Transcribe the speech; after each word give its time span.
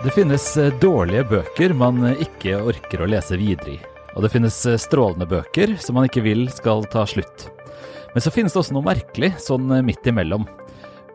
Det 0.00 0.10
finnes 0.10 0.56
eh, 0.56 0.72
dårlige 0.80 1.26
bøker 1.28 1.74
man 1.76 1.98
eh, 2.08 2.22
ikke 2.24 2.54
orker 2.70 3.02
å 3.04 3.08
lese 3.12 3.36
videre 3.36 3.74
i. 3.74 3.80
Og 4.14 4.24
det 4.24 4.30
finnes 4.32 4.56
eh, 4.64 4.78
strålende 4.80 5.26
bøker 5.28 5.74
som 5.76 5.98
man 5.98 6.06
ikke 6.08 6.22
vil 6.24 6.46
skal 6.48 6.86
ta 6.88 7.02
slutt. 7.04 7.50
Men 8.14 8.24
så 8.24 8.32
finnes 8.32 8.56
det 8.56 8.62
også 8.62 8.72
noe 8.72 8.86
merkelig 8.86 9.34
sånn 9.44 9.68
midt 9.84 10.08
imellom. 10.08 10.46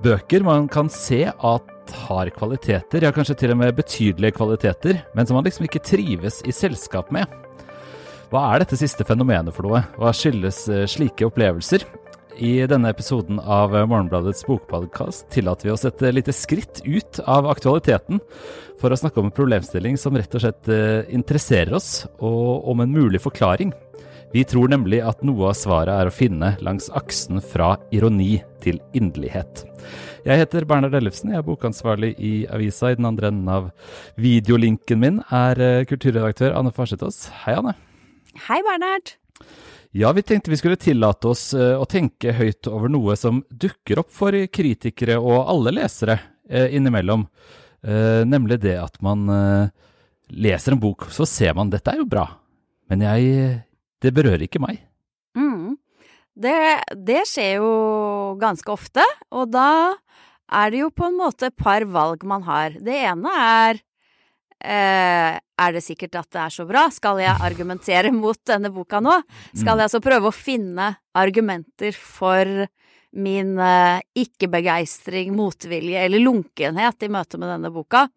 Bøker 0.05 0.45
man 0.45 0.70
kan 0.70 0.91
se 0.93 1.23
at 1.25 1.95
har 2.05 2.29
kvaliteter, 2.38 3.02
ja 3.02 3.09
kanskje 3.16 3.39
til 3.41 3.55
og 3.55 3.63
med 3.63 3.73
betydelige 3.73 4.38
kvaliteter, 4.38 5.02
men 5.17 5.25
som 5.25 5.39
man 5.39 5.49
liksom 5.49 5.65
ikke 5.65 5.81
trives 5.81 6.43
i 6.45 6.54
selskap 6.54 7.09
med. 7.15 7.25
Hva 8.29 8.52
er 8.52 8.61
dette 8.61 8.77
siste 8.77 9.05
fenomenet 9.07 9.57
for 9.57 9.65
noe? 9.65 9.81
Hva 9.97 10.13
skyldes 10.13 10.61
slike 10.93 11.25
opplevelser? 11.25 11.89
I 12.36 12.65
denne 12.67 12.89
episoden 12.91 13.38
av 13.39 13.71
Morgenbladets 13.88 14.43
bokpodkast 14.43 15.29
tillater 15.31 15.70
vi 15.70 15.71
oss 15.71 15.86
et 15.88 16.01
lite 16.11 16.33
skritt 16.36 16.81
ut 16.83 17.21
av 17.23 17.47
aktualiteten 17.47 18.19
for 18.82 18.91
å 18.91 18.97
snakke 19.00 19.21
om 19.21 19.29
en 19.29 19.36
problemstilling 19.36 19.96
som 20.00 20.18
rett 20.19 20.36
og 20.36 20.43
slett 20.43 20.68
eh, 20.68 21.07
interesserer 21.15 21.71
oss, 21.77 22.04
og 22.19 22.68
om 22.68 22.83
en 22.83 22.91
mulig 22.91 23.21
forklaring. 23.24 23.71
Vi 24.36 24.43
tror 24.43 24.68
nemlig 24.74 25.00
at 25.00 25.24
noe 25.24 25.54
av 25.54 25.55
svaret 25.55 25.96
er 25.96 26.11
å 26.11 26.13
finne 26.13 26.51
langs 26.65 26.89
aksen 26.91 27.39
fra 27.39 27.77
ironi 27.96 28.41
til 28.65 28.82
inderlighet. 28.91 29.63
Jeg 30.27 30.41
heter 30.41 30.68
Bernhard 30.68 30.97
Ellefsen, 30.99 31.32
jeg 31.32 31.39
er 31.39 31.47
bokansvarlig 31.47 32.17
i 32.19 32.33
avisa. 32.52 32.91
I 32.91 32.99
den 32.99 33.08
andre 33.08 33.31
enden 33.31 33.47
av 33.47 33.69
videolinken 34.19 34.99
min 34.99 35.23
er 35.31 35.61
eh, 35.63 35.83
kulturredaktør 35.88 36.58
Anne 36.59 36.75
Farsetås. 36.75 37.30
Hei, 37.45 37.55
Anne. 37.61 37.77
Hei, 38.49 38.59
Bernhard. 38.67 39.16
Ja, 39.97 40.11
vi 40.11 40.22
tenkte 40.22 40.52
vi 40.52 40.58
skulle 40.58 40.75
tillate 40.75 41.30
oss 41.31 41.53
eh, 41.53 41.77
å 41.80 41.85
tenke 41.88 42.33
høyt 42.35 42.67
over 42.67 42.91
noe 42.91 43.13
som 43.16 43.38
dukker 43.47 44.02
opp 44.02 44.09
for 44.11 44.35
kritikere 44.52 45.16
og 45.16 45.47
alle 45.53 45.71
lesere 45.77 46.17
eh, 46.49 46.73
innimellom. 46.75 47.23
Eh, 47.80 48.25
nemlig 48.27 48.58
det 48.66 48.73
at 48.81 48.99
man 48.99 49.23
leser 50.27 50.75
en 50.75 50.81
bok, 50.83 51.07
så 51.15 51.23
ser 51.23 51.55
man 51.55 51.71
dette 51.71 51.93
er 51.93 52.02
jo 52.02 52.09
bra, 52.11 52.25
men 52.91 53.07
jeg 53.07 53.61
Det 54.03 54.11
berører 54.11 54.43
ikke 54.43 54.59
meg. 54.59 54.83
Mm. 55.37 55.77
Det, 56.35 56.57
det 57.07 57.23
skjer 57.31 57.63
jo 57.63 57.71
ganske 58.41 58.67
ofte, 58.75 59.05
og 59.31 59.47
da 59.55 59.95
er 60.52 60.75
det 60.75 60.83
jo 60.83 60.91
på 60.91 61.07
en 61.07 61.15
måte 61.23 61.47
et 61.47 61.55
par 61.55 61.87
valg 61.87 62.27
man 62.27 62.43
har. 62.43 62.75
Det 62.83 62.99
ene 62.99 63.31
er 63.31 63.80
Eh, 64.66 65.35
er 65.38 65.75
det 65.75 65.83
sikkert 65.85 66.17
at 66.17 66.30
det 66.33 66.41
er 66.41 66.53
så 66.53 66.66
bra? 66.67 66.88
Skal 66.94 67.21
jeg 67.21 67.44
argumentere 67.45 68.11
mot 68.23 68.39
denne 68.47 68.71
boka 68.73 69.02
nå? 69.03 69.19
Skal 69.53 69.75
mm. 69.75 69.77
jeg 69.77 69.85
altså 69.88 70.02
prøve 70.03 70.31
å 70.31 70.35
finne 70.35 70.89
argumenter 71.16 71.95
for 71.95 72.66
min 73.16 73.53
eh, 73.61 74.02
ikke-begeistring, 74.25 75.31
motvilje 75.38 76.02
eller 76.08 76.23
lunkenhet 76.23 77.05
i 77.05 77.11
møte 77.13 77.39
med 77.39 77.53
denne 77.53 77.71
boka? 77.73 78.08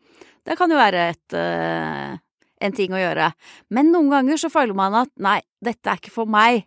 Det 0.46 0.56
kan 0.58 0.72
jo 0.72 0.80
være 0.80 1.04
et, 1.12 1.36
eh, 1.36 2.16
en 2.64 2.74
ting 2.74 2.96
å 2.96 3.02
gjøre. 3.02 3.30
Men 3.76 3.92
noen 3.94 4.10
ganger 4.16 4.40
så 4.40 4.50
føler 4.52 4.74
man 4.78 4.96
at 5.04 5.12
nei, 5.20 5.38
dette 5.62 5.92
er 5.92 6.00
ikke 6.00 6.14
for 6.14 6.30
meg. 6.30 6.64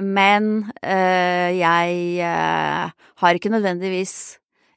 Men 0.00 0.72
jeg 0.80 2.24
har 2.24 3.36
ikke 3.36 3.50
nødvendigvis 3.52 4.14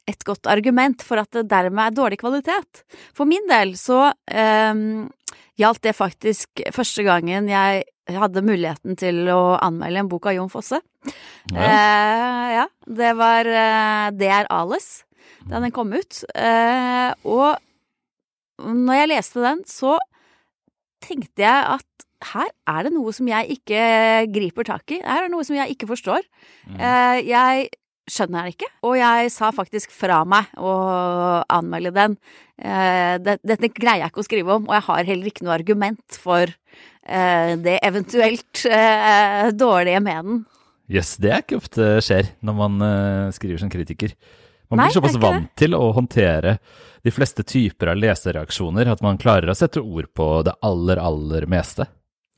et 0.06 0.24
godt 0.26 0.46
argument 0.50 1.02
for 1.04 1.20
at 1.20 1.32
det 1.34 1.48
dermed 1.50 1.82
er 1.82 1.96
dårlig 1.96 2.20
kvalitet. 2.20 2.84
For 3.16 3.28
min 3.28 3.46
del 3.50 3.74
så 3.80 4.12
eh, 4.30 4.82
gjaldt 5.58 5.84
det 5.88 5.96
faktisk 5.98 6.62
første 6.74 7.04
gangen 7.06 7.50
jeg 7.50 7.84
hadde 8.14 8.44
muligheten 8.46 8.96
til 8.98 9.24
å 9.32 9.56
anmelde 9.58 10.04
en 10.04 10.10
bok 10.10 10.28
av 10.30 10.36
Jon 10.36 10.52
Fosse. 10.52 10.80
Ja, 11.50 11.62
eh, 11.62 12.46
ja 12.60 12.66
det 12.86 13.12
var 13.18 13.48
eh, 13.50 14.08
Det 14.14 14.30
er 14.30 14.50
Ales, 14.54 14.90
da 15.46 15.62
den 15.62 15.74
kom 15.74 15.92
ut. 15.94 16.22
Uh, 16.34 17.12
og 17.26 18.62
når 18.62 19.00
jeg 19.00 19.10
leste 19.12 19.42
den, 19.42 19.60
så 19.68 19.96
tenkte 21.04 21.44
jeg 21.44 21.66
at 21.76 22.06
her 22.32 22.48
er 22.48 22.86
det 22.86 22.94
noe 22.94 23.12
som 23.14 23.28
jeg 23.28 23.58
ikke 23.58 23.80
griper 24.32 24.66
tak 24.66 24.94
i. 24.96 25.00
Her 25.02 25.20
er 25.20 25.28
det 25.28 25.34
noe 25.34 25.46
som 25.46 25.58
jeg 25.58 25.74
ikke 25.74 25.90
forstår. 25.90 26.24
Mm. 26.72 26.80
Jeg 27.28 27.68
skjønner 28.10 28.46
jeg 28.46 28.56
ikke. 28.56 28.70
Og 28.86 28.96
jeg 28.98 29.30
sa 29.34 29.50
faktisk 29.54 29.92
fra 29.94 30.20
meg 30.28 30.52
å 30.58 30.72
anmelde 31.52 31.92
den. 31.96 32.16
Eh, 32.56 33.16
dette 33.20 33.72
greier 33.74 34.04
jeg 34.04 34.12
ikke 34.12 34.22
å 34.22 34.28
skrive 34.28 34.56
om, 34.58 34.68
og 34.68 34.76
jeg 34.78 34.86
har 34.88 35.10
heller 35.10 35.30
ikke 35.30 35.46
noe 35.46 35.56
argument 35.56 36.20
for 36.22 36.46
eh, 36.46 37.52
det 37.60 37.78
eventuelt 37.86 38.64
eh, 38.70 39.50
dårlige 39.56 40.02
med 40.04 40.30
den. 40.30 40.42
Jøss, 40.86 41.16
yes, 41.16 41.20
det 41.22 41.32
er 41.32 41.42
ikke 41.42 41.58
ofte 41.58 41.86
skjer 42.04 42.28
når 42.46 42.58
man 42.60 42.82
skriver 43.34 43.58
som 43.58 43.70
kritiker. 43.72 44.12
Man 44.70 44.84
blir 44.84 44.94
såpass 44.94 45.18
vant 45.18 45.50
til 45.58 45.74
å 45.78 45.88
håndtere 45.94 46.56
de 47.06 47.12
fleste 47.14 47.42
typer 47.46 47.92
av 47.92 47.98
lesereaksjoner 47.98 48.88
at 48.90 49.02
man 49.02 49.18
klarer 49.18 49.50
å 49.50 49.58
sette 49.58 49.82
ord 49.82 50.08
på 50.14 50.26
det 50.46 50.54
aller, 50.66 50.98
aller 51.02 51.46
meste. 51.50 51.88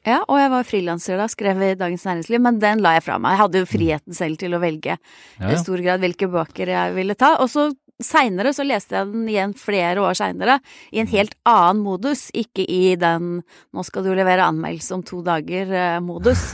Ja, 0.09 0.23
og 0.25 0.39
jeg 0.41 0.53
var 0.53 0.69
frilanser 0.69 1.21
da, 1.21 1.27
skrev 1.31 1.61
i 1.65 1.75
Dagens 1.79 2.07
Næringsliv, 2.09 2.41
men 2.45 2.63
den 2.63 2.85
la 2.85 2.97
jeg 2.97 3.05
fra 3.09 3.19
meg. 3.21 3.35
Jeg 3.35 3.43
hadde 3.43 3.61
jo 3.61 3.67
mm. 3.67 3.73
friheten 3.75 4.17
selv 4.17 4.41
til 4.41 4.57
å 4.57 4.63
velge 4.63 4.97
ja, 4.97 5.51
i 5.51 5.59
stor 5.61 5.85
grad 5.85 6.03
hvilke 6.05 6.31
bøker 6.33 6.73
jeg 6.73 6.97
ville 6.97 7.17
ta. 7.19 7.35
Og 7.43 7.51
så 7.53 7.69
seinere 7.99 8.53
så 8.55 8.63
leste 8.63 8.95
jeg 8.95 9.11
den 9.11 9.27
igjen 9.27 9.53
flere 9.59 10.05
år 10.07 10.15
seinere, 10.15 10.59
i 10.95 11.01
en 11.03 11.09
mm. 11.09 11.15
helt 11.17 11.35
annen 11.51 11.83
modus, 11.83 12.29
ikke 12.31 12.63
i 12.63 12.95
den 13.01 13.43
'nå 13.43 13.85
skal 13.85 14.07
du 14.07 14.13
levere 14.15 14.47
anmeldelse 14.47 14.95
om 14.95 15.03
to 15.03 15.19
dager'-modus, 15.27 16.45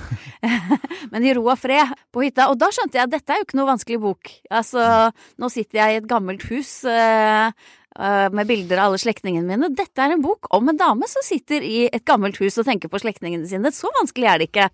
men 1.12 1.28
i 1.28 1.37
ro 1.37 1.44
og 1.44 1.60
fred 1.60 1.93
på 2.12 2.25
hytta. 2.25 2.48
Og 2.48 2.59
da 2.59 2.72
skjønte 2.72 2.98
jeg 2.98 3.06
at 3.06 3.12
dette 3.12 3.32
er 3.32 3.43
jo 3.43 3.48
ikke 3.48 3.60
noe 3.60 3.72
vanskelig 3.75 4.00
bok. 4.00 4.34
Altså, 4.50 5.12
nå 5.38 5.53
sitter 5.53 5.82
jeg 5.82 5.93
i 5.93 6.03
et 6.03 6.10
gammelt 6.10 6.48
hus. 6.48 6.81
Eh, 6.88 7.34
Eh, 7.34 7.53
med 7.94 8.49
bilder 8.49 8.81
av 8.82 8.88
alle 8.88 8.99
slektningene 8.99 9.47
mine. 9.47 9.69
Dette 9.77 10.03
er 10.03 10.15
en 10.15 10.22
bok 10.22 10.49
om 10.56 10.69
en 10.69 10.78
dame 10.78 11.06
som 11.10 11.22
sitter 11.22 11.62
i 11.62 11.84
et 11.87 12.05
gammelt 12.06 12.41
hus 12.43 12.59
og 12.59 12.66
tenker 12.66 12.91
på 12.91 12.99
slektningene 13.03 13.47
sine. 13.47 13.71
Så 13.75 13.91
vanskelig 14.00 14.31
er 14.31 14.41
det 14.41 14.49
ikke. 14.50 14.66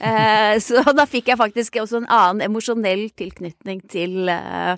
Eh, 0.00 0.56
så 0.64 0.82
da 0.98 1.06
fikk 1.06 1.30
jeg 1.30 1.40
faktisk 1.40 1.78
også 1.82 2.02
en 2.02 2.10
annen 2.10 2.48
emosjonell 2.48 3.06
tilknytning 3.14 3.84
til 3.92 4.32
eh, 4.32 4.74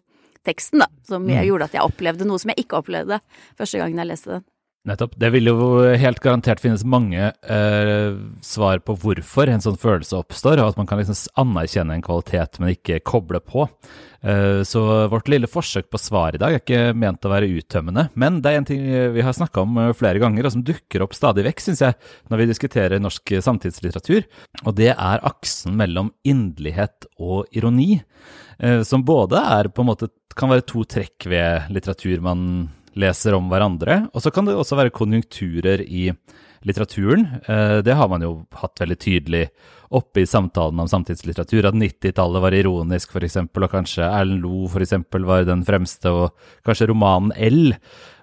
teksten, 0.47 0.85
da. 0.85 0.91
Som 1.09 1.25
mm. 1.29 1.39
gjorde 1.49 1.71
at 1.71 1.79
jeg 1.79 1.89
opplevde 1.89 2.29
noe 2.29 2.43
som 2.43 2.53
jeg 2.53 2.67
ikke 2.67 2.83
opplevde 2.83 3.21
første 3.59 3.81
gangen 3.81 4.05
jeg 4.05 4.13
leste 4.13 4.37
den. 4.37 4.47
Nettopp. 4.87 5.17
Det 5.19 5.33
vil 5.35 5.51
jo 5.51 5.57
helt 5.99 6.21
garantert 6.23 6.61
finnes 6.63 6.85
mange 6.87 7.33
eh, 7.43 8.19
svar 8.47 8.79
på 8.87 8.95
hvorfor 9.03 9.51
en 9.51 9.63
sånn 9.65 9.79
følelse 9.83 10.21
oppstår, 10.21 10.61
og 10.63 10.71
at 10.71 10.79
man 10.79 10.87
kan 10.87 11.01
liksom 11.01 11.19
anerkjenne 11.43 11.97
en 11.97 12.05
kvalitet, 12.07 12.61
men 12.63 12.71
ikke 12.77 13.01
koble 13.03 13.41
på. 13.43 13.67
Eh, 14.23 14.63
så 14.63 14.85
vårt 15.11 15.27
lille 15.33 15.51
forsøk 15.51 15.91
på 15.91 15.99
svar 15.99 16.39
i 16.39 16.41
dag 16.43 16.55
er 16.55 16.63
ikke 16.63 16.95
ment 16.95 17.27
å 17.27 17.33
være 17.35 17.51
uttømmende, 17.59 18.07
men 18.15 18.39
det 18.45 18.53
er 18.53 18.61
en 18.61 18.69
ting 18.71 18.87
vi 19.17 19.27
har 19.27 19.35
snakka 19.35 19.67
om 19.67 19.83
eh, 19.83 19.93
flere 19.99 20.23
ganger, 20.23 20.47
og 20.47 20.55
som 20.55 20.65
dukker 20.71 21.03
opp 21.03 21.19
stadig 21.19 21.49
vekk, 21.49 21.67
syns 21.67 21.83
jeg, 21.83 21.99
når 22.31 22.45
vi 22.45 22.49
diskuterer 22.53 23.03
norsk 23.03 23.37
samtidslitteratur, 23.43 24.31
og 24.63 24.79
det 24.79 24.93
er 24.95 25.27
aksen 25.27 25.75
mellom 25.83 26.15
inderlighet 26.23 27.11
og 27.19 27.51
ironi, 27.59 28.05
eh, 28.63 28.81
som 28.87 29.03
både 29.07 29.43
er 29.59 29.75
på 29.75 29.83
en 29.83 29.91
måte 29.91 30.13
kan 30.37 30.53
være 30.53 30.69
to 30.69 30.83
trekk 30.87 31.27
ved 31.33 31.71
litteratur 31.73 32.21
man 32.23 32.43
leser 32.97 33.37
om 33.37 33.49
hverandre. 33.51 34.07
Og 34.15 34.25
så 34.25 34.33
kan 34.35 34.49
det 34.49 34.57
også 34.57 34.79
være 34.79 34.95
konjunkturer 34.95 35.83
i 35.85 36.09
litteraturen. 36.67 37.27
Eh, 37.47 37.79
det 37.87 37.95
har 37.95 38.09
man 38.11 38.25
jo 38.25 38.33
hatt 38.59 38.83
veldig 38.83 38.99
tydelig 38.99 39.47
oppe 39.95 40.25
i 40.25 40.27
samtalen 40.27 40.81
om 40.83 40.89
samtidslitteratur, 40.91 41.69
at 41.69 41.79
90-tallet 41.79 42.43
var 42.43 42.57
ironisk, 42.57 43.13
f.eks., 43.15 43.39
og 43.45 43.71
kanskje 43.71 44.09
Erlend 44.09 44.43
Loe 44.43 44.67
f.eks. 44.67 44.97
var 45.29 45.47
den 45.47 45.63
fremste, 45.67 46.11
og 46.11 46.49
kanskje 46.67 46.91
romanen 46.91 47.35
L 47.37 47.77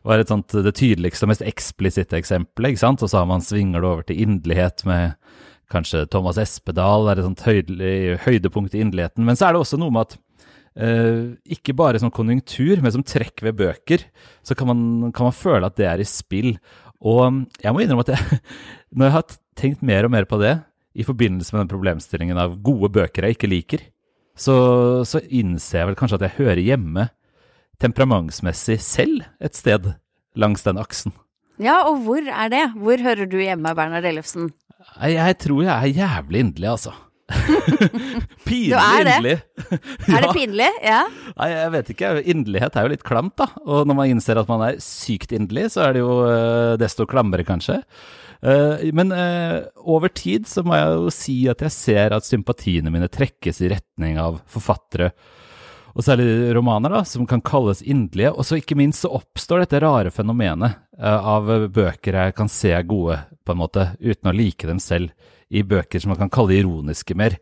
var 0.04 0.20
et 0.20 0.32
sånt, 0.32 0.52
det 0.66 0.76
tydeligste 0.76 1.24
og 1.24 1.32
mest 1.32 1.46
eksplisitte 1.48 2.20
eksempelet. 2.20 2.74
ikke 2.74 2.84
sant? 2.84 3.04
Og 3.06 3.12
så 3.12 3.22
har 3.22 3.30
man 3.30 3.46
svinger 3.46 3.80
det 3.80 3.90
over 3.90 4.08
til 4.08 4.20
inderlighet 4.26 4.84
med 4.90 5.16
kanskje 5.72 6.04
Thomas 6.12 6.38
Espedal, 6.38 7.08
er 7.08 7.22
et 7.22 7.26
sånt 7.26 7.46
høydepunkt 8.28 8.76
i 8.76 8.84
inderligheten. 8.84 9.24
Men 9.26 9.40
så 9.40 9.48
er 9.48 9.56
det 9.56 9.64
også 9.64 9.80
noe 9.80 9.94
med 9.94 10.10
at 10.10 10.18
Uh, 10.74 11.38
ikke 11.46 11.76
bare 11.78 12.00
som 12.02 12.12
konjunktur, 12.14 12.80
men 12.82 12.94
som 12.96 13.06
trekk 13.06 13.44
ved 13.46 13.60
bøker, 13.60 14.06
så 14.42 14.58
kan 14.58 14.72
man, 14.72 15.12
kan 15.14 15.30
man, 15.30 15.38
føle 15.38 15.70
at 15.70 15.78
det 15.78 15.88
er 15.90 16.02
i 16.02 16.08
spill. 16.08 16.56
Og 17.04 17.24
um, 17.28 17.42
jeg 17.62 17.76
må 17.76 17.84
innrømme 17.84 18.06
at 18.08 18.16
jeg, 18.16 18.40
når 18.98 19.10
jeg 19.10 19.16
har 19.18 19.36
tenkt 19.60 19.86
mer 19.86 20.08
og 20.08 20.14
mer 20.16 20.30
på 20.30 20.42
det, 20.42 20.58
i 20.94 21.06
forbindelse 21.06 21.54
med 21.54 21.64
den 21.64 21.74
problemstillingen 21.74 22.38
av 22.38 22.56
gode 22.62 22.92
bøker 22.94 23.26
jeg 23.26 23.38
ikke 23.38 23.50
liker, 23.50 23.86
så, 24.38 24.56
så 25.06 25.22
innser 25.30 25.80
jeg 25.80 25.90
vel 25.92 25.98
kanskje 25.98 26.20
at 26.20 26.26
jeg 26.28 26.38
hører 26.40 26.62
hjemme 26.62 27.08
temperamentsmessig 27.82 28.80
selv 28.82 29.26
et 29.44 29.58
sted 29.58 29.92
langs 30.40 30.66
den 30.66 30.80
aksen. 30.82 31.14
Ja, 31.62 31.84
og 31.86 32.02
hvor 32.06 32.22
er 32.26 32.50
det? 32.50 32.64
Hvor 32.82 33.02
hører 33.02 33.30
du 33.30 33.38
hjemme, 33.38 33.76
Bernhard 33.78 34.06
Ellefsen? 34.10 34.50
Jeg 35.06 35.38
tror 35.42 35.64
jeg 35.64 35.74
er 35.74 35.98
jævlig 36.02 36.46
inderlig, 36.48 36.70
altså. 36.74 36.94
pinlig 38.48 38.80
inderlig. 38.80 39.36
ja. 39.38 40.16
Er 40.16 40.26
det 40.26 40.34
pinlig? 40.40 40.72
Ja. 40.84 41.04
Nei, 41.38 41.50
jeg 41.54 41.72
vet 41.76 41.94
ikke. 41.94 42.12
Inderlighet 42.34 42.78
er 42.78 42.88
jo 42.88 42.94
litt 42.94 43.06
klamt, 43.08 43.36
da. 43.42 43.50
Og 43.64 43.88
når 43.90 44.00
man 44.00 44.14
innser 44.14 44.42
at 44.42 44.52
man 44.52 44.66
er 44.68 44.82
sykt 44.84 45.36
inderlig, 45.36 45.70
så 45.76 45.88
er 45.88 45.96
det 45.96 46.04
jo 46.04 46.18
uh, 46.26 46.74
desto 46.82 47.08
klammere, 47.10 47.46
kanskje. 47.48 47.80
Uh, 48.44 48.90
men 48.96 49.14
uh, 49.16 49.64
over 49.88 50.12
tid 50.12 50.50
så 50.52 50.66
må 50.68 50.76
jeg 50.76 50.98
jo 50.98 51.14
si 51.16 51.38
at 51.52 51.64
jeg 51.64 51.76
ser 51.76 52.18
at 52.18 52.28
sympatiene 52.28 52.92
mine 52.94 53.08
trekkes 53.12 53.64
i 53.64 53.72
retning 53.72 54.20
av 54.22 54.42
forfattere 54.52 55.14
og 55.94 56.02
særlig 56.02 56.54
romaner, 56.58 56.90
da, 56.90 57.04
som 57.06 57.28
kan 57.30 57.42
kalles 57.46 57.84
inderlige. 57.86 58.32
Og 58.34 58.48
så 58.48 58.58
ikke 58.58 58.78
minst 58.80 59.04
så 59.04 59.12
oppstår 59.14 59.64
dette 59.64 59.82
rare 59.84 60.14
fenomenet 60.14 60.80
uh, 60.98 61.28
av 61.36 61.52
bøker 61.74 62.18
jeg 62.18 62.38
kan 62.38 62.50
se 62.50 62.72
er 62.74 62.88
gode, 62.90 63.20
på 63.46 63.54
en 63.54 63.60
måte, 63.60 63.92
uten 64.02 64.32
å 64.32 64.34
like 64.34 64.70
dem 64.70 64.82
selv, 64.82 65.14
i 65.54 65.62
bøker 65.62 66.02
som 66.02 66.14
man 66.14 66.22
kan 66.24 66.32
kalle 66.34 66.58
ironiske 66.58 67.18
mer. 67.20 67.38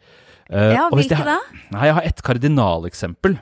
Uh, 0.51 0.73
ja, 0.75 0.89
hvilke 0.91 1.21
da? 1.23 1.37
Nei, 1.71 1.87
Jeg 1.87 1.95
har 1.95 2.09
et 2.09 2.25
kardinaleksempel. 2.27 3.39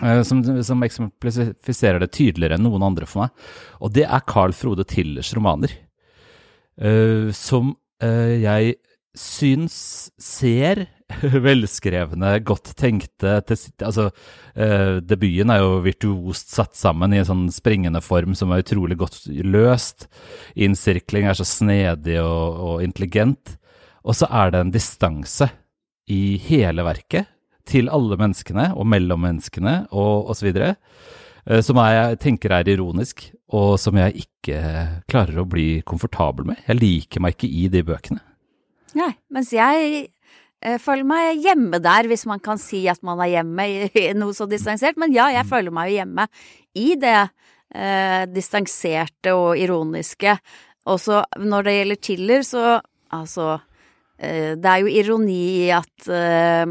Uh, 0.00 0.20
som, 0.24 0.44
som 0.64 0.84
eksemplifiserer 0.84 2.04
det 2.04 2.12
tydeligere 2.12 2.60
enn 2.60 2.68
noen 2.68 2.84
andre 2.90 3.08
for 3.08 3.24
meg. 3.24 3.48
Og 3.80 3.96
det 3.96 4.04
er 4.04 4.28
Carl 4.28 4.52
Frode 4.56 4.84
Tillers 4.88 5.32
romaner. 5.36 5.72
som 7.36 7.74
jeg 8.00 8.76
syns 9.12 9.74
ser 10.16 10.86
velskrevne, 11.46 12.32
godt 12.46 12.72
tenkte 12.78 13.38
Altså, 13.40 14.08
eh, 14.54 14.98
debuten 15.04 15.52
er 15.52 15.62
jo 15.62 15.80
virtuost 15.84 16.52
satt 16.54 16.76
sammen 16.78 17.14
i 17.14 17.20
en 17.20 17.28
sånn 17.28 17.46
springende 17.54 18.02
form 18.04 18.36
som 18.38 18.52
er 18.52 18.64
utrolig 18.64 18.98
godt 19.00 19.24
løst. 19.46 20.08
Innsirkling 20.54 21.28
er 21.30 21.38
så 21.38 21.46
snedig 21.48 22.20
og, 22.22 22.60
og 22.60 22.84
intelligent. 22.86 23.56
Og 24.06 24.16
så 24.16 24.28
er 24.30 24.52
det 24.52 24.62
en 24.64 24.74
distanse 24.74 25.50
i 26.10 26.38
hele 26.48 26.84
verket 26.86 27.28
til 27.68 27.90
alle 27.92 28.16
menneskene 28.18 28.70
og 28.74 28.88
mellom 28.88 29.22
menneskene 29.26 29.84
og 29.92 30.32
osv. 30.32 30.48
Eh, 30.60 31.60
som 31.64 31.78
jeg 31.80 32.18
tenker 32.22 32.54
er 32.56 32.70
ironisk, 32.72 33.28
og 33.56 33.76
som 33.82 33.98
jeg 33.98 34.24
ikke 34.24 34.60
klarer 35.10 35.42
å 35.42 35.48
bli 35.48 35.82
komfortabel 35.86 36.52
med. 36.52 36.60
Jeg 36.68 36.80
liker 36.80 37.24
meg 37.24 37.36
ikke 37.36 37.50
i 37.50 37.68
de 37.72 37.84
bøkene. 37.86 38.22
Nei, 38.98 39.12
mens 39.30 39.52
jeg 39.54 40.08
føler 40.60 41.06
meg 41.08 41.40
hjemme 41.40 41.78
der, 41.80 42.08
hvis 42.10 42.26
man 42.28 42.42
kan 42.44 42.60
si 42.60 42.82
at 42.90 43.00
man 43.06 43.20
er 43.24 43.30
hjemme 43.38 43.64
i 43.68 44.10
noe 44.18 44.36
så 44.36 44.48
distansert. 44.50 44.98
Men 45.00 45.14
ja, 45.16 45.30
jeg 45.32 45.48
føler 45.48 45.72
meg 45.74 45.90
jo 45.90 46.00
hjemme 46.00 46.26
i 46.76 46.92
det 47.00 47.16
eh, 47.74 48.26
distanserte 48.30 49.34
og 49.36 49.58
ironiske. 49.58 50.36
Også 50.90 51.22
når 51.40 51.66
det 51.66 51.76
gjelder 51.78 52.00
Tiller, 52.00 52.46
så 52.46 52.64
altså 53.10 53.48
eh, 54.18 54.56
Det 54.56 54.70
er 54.70 54.84
jo 54.84 54.94
ironi 55.00 55.42
i 55.66 55.68
at 55.74 56.08
eh, 56.08 56.64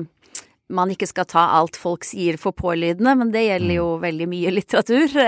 man 0.70 0.92
ikke 0.94 1.10
skal 1.10 1.26
ta 1.30 1.48
alt 1.58 1.78
folk 1.80 2.06
sier 2.06 2.38
for 2.38 2.54
pålydende, 2.54 3.16
men 3.18 3.32
det 3.34 3.48
gjelder 3.48 3.76
jo 3.80 3.88
mm. 3.96 4.04
veldig 4.08 4.30
mye 4.36 4.60
litteratur. 4.60 5.08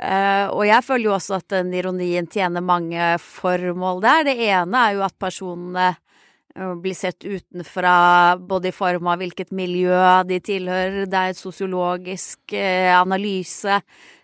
Mm. 0.00 0.08
Uh, 0.08 0.46
og 0.56 0.62
jeg 0.64 0.80
føler 0.80 1.04
jo 1.04 1.12
også 1.12 1.34
at 1.36 1.52
den 1.52 1.74
ironien 1.76 2.24
tjener 2.24 2.62
mange 2.64 3.18
formål 3.20 3.98
der. 4.00 4.22
Det 4.30 4.46
ene 4.46 4.80
er 4.80 4.94
jo 4.96 5.02
at 5.04 5.12
personene 5.20 5.90
bli 6.82 6.94
sett 6.94 7.24
utenfra, 7.24 8.36
både 8.36 8.70
i 8.70 8.74
form 8.74 9.06
av 9.10 9.20
hvilket 9.22 9.52
miljø 9.54 9.98
de 10.28 10.40
tilhører, 10.42 11.04
det 11.10 11.20
er 11.20 11.34
et 11.34 11.38
sosiologisk 11.38 12.54
eh, 12.56 12.90
analyse 12.96 13.80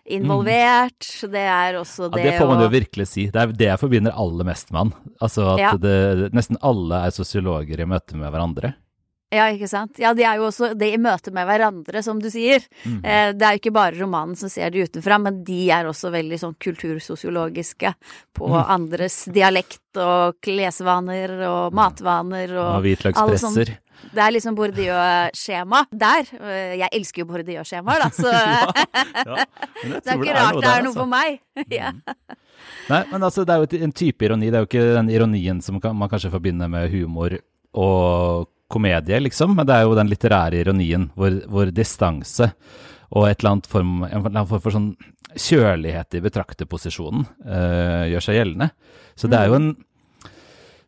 involvert. 0.07 1.07
Mm. 1.23 1.31
Det 1.33 1.45
er 1.51 1.79
også 1.79 2.09
det 2.13 2.23
ja, 2.23 2.31
Det 2.31 2.41
får 2.41 2.51
man 2.51 2.63
jo 2.65 2.71
virkelig 2.73 3.07
si. 3.11 3.27
Det 3.31 3.41
er 3.43 3.55
det 3.55 3.69
jeg 3.71 3.81
forbinder 3.81 4.15
aller 4.15 4.47
mest 4.47 4.71
med 4.73 4.85
han. 4.85 4.93
Altså 5.23 5.47
at 5.55 5.63
ja. 5.63 5.71
det, 5.81 6.33
nesten 6.35 6.59
alle 6.65 7.05
er 7.07 7.15
sosiologer 7.15 7.83
i 7.83 7.89
møte 7.89 8.19
med 8.19 8.31
hverandre. 8.33 8.73
Ja, 9.33 9.49
ikke 9.51 9.67
sant. 9.67 9.97
Ja, 9.99 10.13
de 10.15 10.23
er 10.23 10.37
jo 10.39 10.45
også 10.47 10.69
det 10.79 10.87
i 10.95 10.99
møte 11.01 11.33
med 11.35 11.49
hverandre, 11.49 11.99
som 12.03 12.21
du 12.23 12.29
sier. 12.31 12.63
Mm. 12.85 12.99
Eh, 13.03 13.31
det 13.35 13.43
er 13.43 13.57
jo 13.57 13.59
ikke 13.59 13.73
bare 13.75 13.97
romanen 13.99 14.37
som 14.39 14.51
ser 14.51 14.71
det 14.71 14.85
utenfra, 14.87 15.17
men 15.19 15.41
de 15.47 15.65
er 15.75 15.89
også 15.89 16.13
veldig 16.13 16.39
sånn 16.39 16.55
kultursosiologiske 16.63 17.91
på 18.37 18.53
mm. 18.53 18.61
andres 18.77 19.25
dialekt 19.35 19.99
og 19.99 20.39
klesvaner 20.43 21.35
og 21.49 21.75
matvaner 21.75 22.55
og 22.55 22.71
ja, 22.77 22.79
hvitløkspresser. 22.87 23.75
Det 24.13 24.21
er 24.21 24.31
liksom 24.31 24.55
Bourdieu-skjema 24.55 25.83
der. 25.91 26.33
Eh, 26.39 26.73
jeg 26.85 26.91
elsker 26.93 27.25
jo 27.25 27.29
Bourdieu-skjemaer, 27.33 28.07
da, 28.07 28.09
så 28.15 28.31
ja, 28.31 28.65
ja. 29.27 29.45
det, 29.91 30.03
er 30.05 30.19
ikke 30.21 30.39
rart 30.39 30.63
det 30.63 30.71
er 30.71 30.87
noe, 30.87 30.95
for 30.95 31.11
meg. 31.11 31.41
ja. 31.81 31.91
Mm. 31.91 32.37
Nei, 32.87 33.05
men 33.11 33.23
altså, 33.27 33.43
det 33.43 33.57
er 33.57 33.63
jo 33.65 33.87
en 33.89 33.99
type 34.05 34.23
ironi. 34.23 34.53
Det 34.53 34.59
er 34.59 34.63
jo 34.63 34.69
ikke 34.71 34.91
den 35.01 35.09
ironien 35.11 35.59
som 35.65 35.81
man 35.83 36.07
kanskje 36.07 36.31
forbinder 36.31 36.71
med 36.71 36.87
humor 36.95 37.35
og 37.77 38.47
komedie, 38.71 39.19
liksom, 39.23 39.55
men 39.55 39.67
det 39.67 39.77
er 39.77 39.87
jo 39.87 39.95
den 39.97 40.09
litterære 40.11 40.61
ironien 40.61 41.09
hvor, 41.15 41.39
hvor 41.47 41.71
distanse 41.71 42.51
og 43.15 43.29
et 43.29 43.39
eller 43.39 43.55
annet 43.55 43.69
form, 43.71 43.93
en 44.03 44.11
eller 44.11 44.33
annen 44.33 44.49
form 44.49 44.63
for 44.63 44.75
sånn 44.75 44.91
kjølighet 45.37 46.17
i 46.17 46.23
betrakterposisjonen 46.23 47.25
uh, 47.45 48.05
gjør 48.11 48.23
seg 48.23 48.39
gjeldende. 48.39 48.71
Så 49.17 49.29
det 49.31 49.39
er 49.39 49.51
jo 49.51 49.59
mm. 49.59 49.67
en 49.67 49.75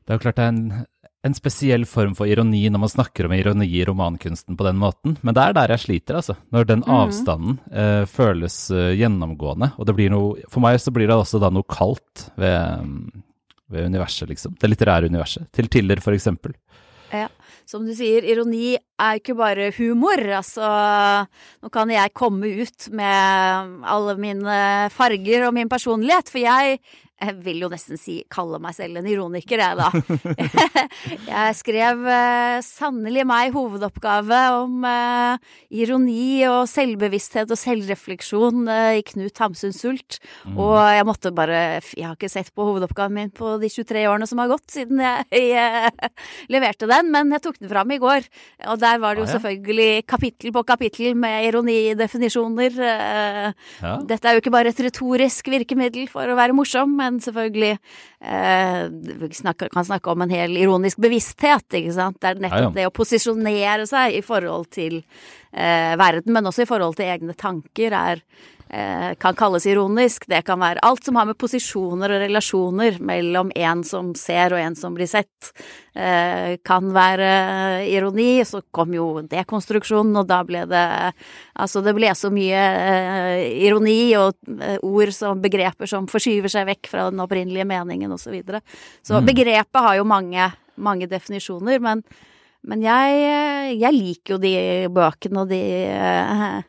Det 0.04 0.14
er 0.14 0.18
jo 0.18 0.24
klart 0.24 0.40
det 0.40 0.46
er 0.46 0.54
en, 0.56 0.86
en, 1.28 1.36
spesiell 1.38 1.86
form 1.86 2.16
for 2.18 2.26
ironi 2.26 2.64
når 2.72 2.82
man 2.82 2.92
snakker 2.92 3.28
om 3.28 3.36
ironi 3.36 3.68
i 3.70 3.84
romankunsten 3.86 4.58
på 4.58 4.66
den 4.66 4.80
måten, 4.82 5.18
men 5.22 5.38
det 5.38 5.44
er 5.44 5.56
der 5.58 5.74
jeg 5.76 5.84
sliter, 5.86 6.20
altså. 6.20 6.36
Når 6.56 6.70
den 6.72 6.84
mm. 6.86 6.92
avstanden 6.98 7.60
uh, 7.70 8.04
føles 8.10 8.58
uh, 8.74 8.90
gjennomgående. 8.98 9.74
Og 9.78 9.88
det 9.88 9.96
blir 10.00 10.14
noe 10.14 10.50
For 10.50 10.64
meg 10.66 10.80
så 10.82 10.94
blir 10.96 11.12
det 11.12 11.20
også 11.20 11.42
da 11.44 11.52
noe 11.54 11.68
kaldt 11.70 12.30
ved, 12.40 12.90
ved 13.70 13.92
universet, 13.94 14.32
liksom. 14.34 14.58
Det 14.60 14.72
litterære 14.72 15.12
universet. 15.12 15.52
Til 15.56 15.70
Tiller, 15.72 16.02
for 16.04 16.18
eksempel. 16.18 16.58
Som 17.70 17.84
du 17.86 17.92
sier, 17.94 18.26
ironi 18.26 18.74
er 18.74 19.20
ikke 19.20 19.36
bare 19.38 19.68
humor. 19.76 20.18
Altså, 20.40 20.66
nå 21.62 21.70
kan 21.70 21.92
jeg 21.94 22.16
komme 22.18 22.50
ut 22.64 22.88
med 22.98 23.84
alle 23.86 24.16
mine 24.18 24.56
farger 24.90 25.46
og 25.46 25.54
min 25.54 25.70
personlighet, 25.70 26.32
for 26.34 26.42
jeg 26.42 26.80
jeg 27.20 27.36
vil 27.44 27.64
jo 27.66 27.70
nesten 27.72 28.00
si 28.00 28.22
kalle 28.32 28.60
meg 28.64 28.76
selv 28.78 29.00
en 29.00 29.08
ironiker, 29.10 29.60
jeg, 29.60 29.76
da. 29.76 29.90
jeg 31.34 31.58
skrev 31.60 32.04
uh, 32.08 32.60
sannelig 32.64 33.26
meg 33.28 33.52
hovedoppgave 33.56 34.40
om 34.56 34.86
uh, 34.88 35.36
ironi 35.68 36.46
og 36.48 36.64
selvbevissthet 36.72 37.52
og 37.52 37.60
selvrefleksjon 37.60 38.64
uh, 38.70 38.96
i 38.96 39.04
Knut 39.08 39.42
Hamsuns 39.44 39.82
Sult. 39.84 40.20
Mm. 40.48 40.60
Og 40.64 40.78
jeg 40.80 41.08
måtte 41.08 41.34
bare 41.36 41.60
Jeg 41.96 42.06
har 42.06 42.16
ikke 42.16 42.32
sett 42.32 42.54
på 42.56 42.66
hovedoppgaven 42.68 43.16
min 43.16 43.34
på 43.36 43.58
de 43.62 43.70
23 43.72 44.06
årene 44.10 44.28
som 44.30 44.40
har 44.42 44.52
gått 44.52 44.72
siden 44.72 45.02
jeg, 45.04 45.28
jeg 45.60 45.92
leverte 46.52 46.88
den, 46.90 47.12
men 47.14 47.36
jeg 47.36 47.44
tok 47.46 47.60
den 47.60 47.72
fram 47.72 47.92
i 47.96 48.00
går. 48.02 48.28
Og 48.72 48.80
der 48.80 49.02
var 49.04 49.16
det 49.16 49.26
jo 49.26 49.28
ah, 49.28 49.32
ja. 49.32 49.36
selvfølgelig 49.36 50.08
kapittel 50.08 50.56
på 50.56 50.66
kapittel 50.68 51.20
med 51.20 51.50
ironidefinisjoner. 51.50 52.80
Ja. 52.80 53.94
Dette 54.08 54.30
er 54.30 54.38
jo 54.38 54.44
ikke 54.44 54.54
bare 54.54 54.72
et 54.72 54.84
retorisk 54.84 55.50
virkemiddel 55.52 56.08
for 56.12 56.30
å 56.30 56.38
være 56.40 56.56
morsom. 56.56 56.96
men 57.00 57.09
men 57.10 57.24
selvfølgelig 57.24 57.74
eh, 57.76 59.30
snakker, 59.42 59.72
kan 59.74 59.88
snakke 59.88 60.14
om 60.14 60.26
en 60.26 60.34
hel 60.34 60.58
ironisk 60.60 61.02
bevissthet, 61.02 61.68
ikke 61.82 61.96
sant. 61.96 62.20
Det 62.22 62.32
er 62.32 62.42
nettopp 62.46 62.62
ja, 62.62 62.70
ja. 62.70 62.76
det 62.78 62.88
å 62.90 62.96
posisjonere 62.96 63.88
seg 63.90 64.20
i 64.20 64.24
forhold 64.26 64.70
til 64.76 65.02
eh, 65.52 65.98
verden, 66.00 66.34
men 66.36 66.50
også 66.50 66.66
i 66.66 66.70
forhold 66.70 66.98
til 67.00 67.12
egne 67.12 67.36
tanker, 67.38 67.96
er 67.96 68.24
Eh, 68.72 69.16
kan 69.16 69.36
kalles 69.36 69.66
ironisk. 69.66 70.28
Det 70.28 70.44
kan 70.46 70.60
være 70.62 70.84
alt 70.86 71.04
som 71.04 71.16
har 71.18 71.26
med 71.26 71.38
posisjoner 71.42 72.12
og 72.14 72.22
relasjoner 72.22 73.00
mellom 73.02 73.50
en 73.58 73.82
som 73.84 74.12
ser 74.14 74.54
og 74.54 74.62
en 74.62 74.76
som 74.78 74.94
blir 74.94 75.10
sett, 75.10 75.50
eh, 75.96 76.58
kan 76.62 76.94
være 76.94 77.88
ironi. 77.90 78.46
Så 78.46 78.62
kom 78.72 78.94
jo 78.94 79.24
dekonstruksjonen, 79.26 80.22
og 80.22 80.28
da 80.28 80.44
ble 80.44 80.66
det 80.70 81.14
Altså, 81.60 81.82
det 81.84 81.96
ble 81.96 82.14
så 82.16 82.30
mye 82.32 82.56
eh, 82.56 83.66
ironi 83.66 84.16
og 84.16 84.34
ord 84.84 85.12
som 85.12 85.42
begreper 85.42 85.88
som 85.88 86.08
forskyver 86.08 86.48
seg 86.48 86.68
vekk 86.68 86.88
fra 86.88 87.10
den 87.10 87.20
opprinnelige 87.20 87.66
meningen, 87.66 88.12
osv. 88.12 88.30
Så, 88.30 88.32
videre. 88.32 88.62
så 89.02 89.20
mm. 89.20 89.26
begrepet 89.26 89.82
har 89.82 89.96
jo 89.98 90.04
mange, 90.06 90.52
mange 90.78 91.08
definisjoner, 91.10 91.80
men 91.82 92.04
men 92.68 92.84
jeg, 92.84 93.20
jeg, 93.80 93.94
liker 93.96 94.36
jo 94.36 94.40
de 94.44 94.54
bøkene 94.94 95.46
og 95.46 95.54
de 95.54 95.62
Eh, 95.90 96.60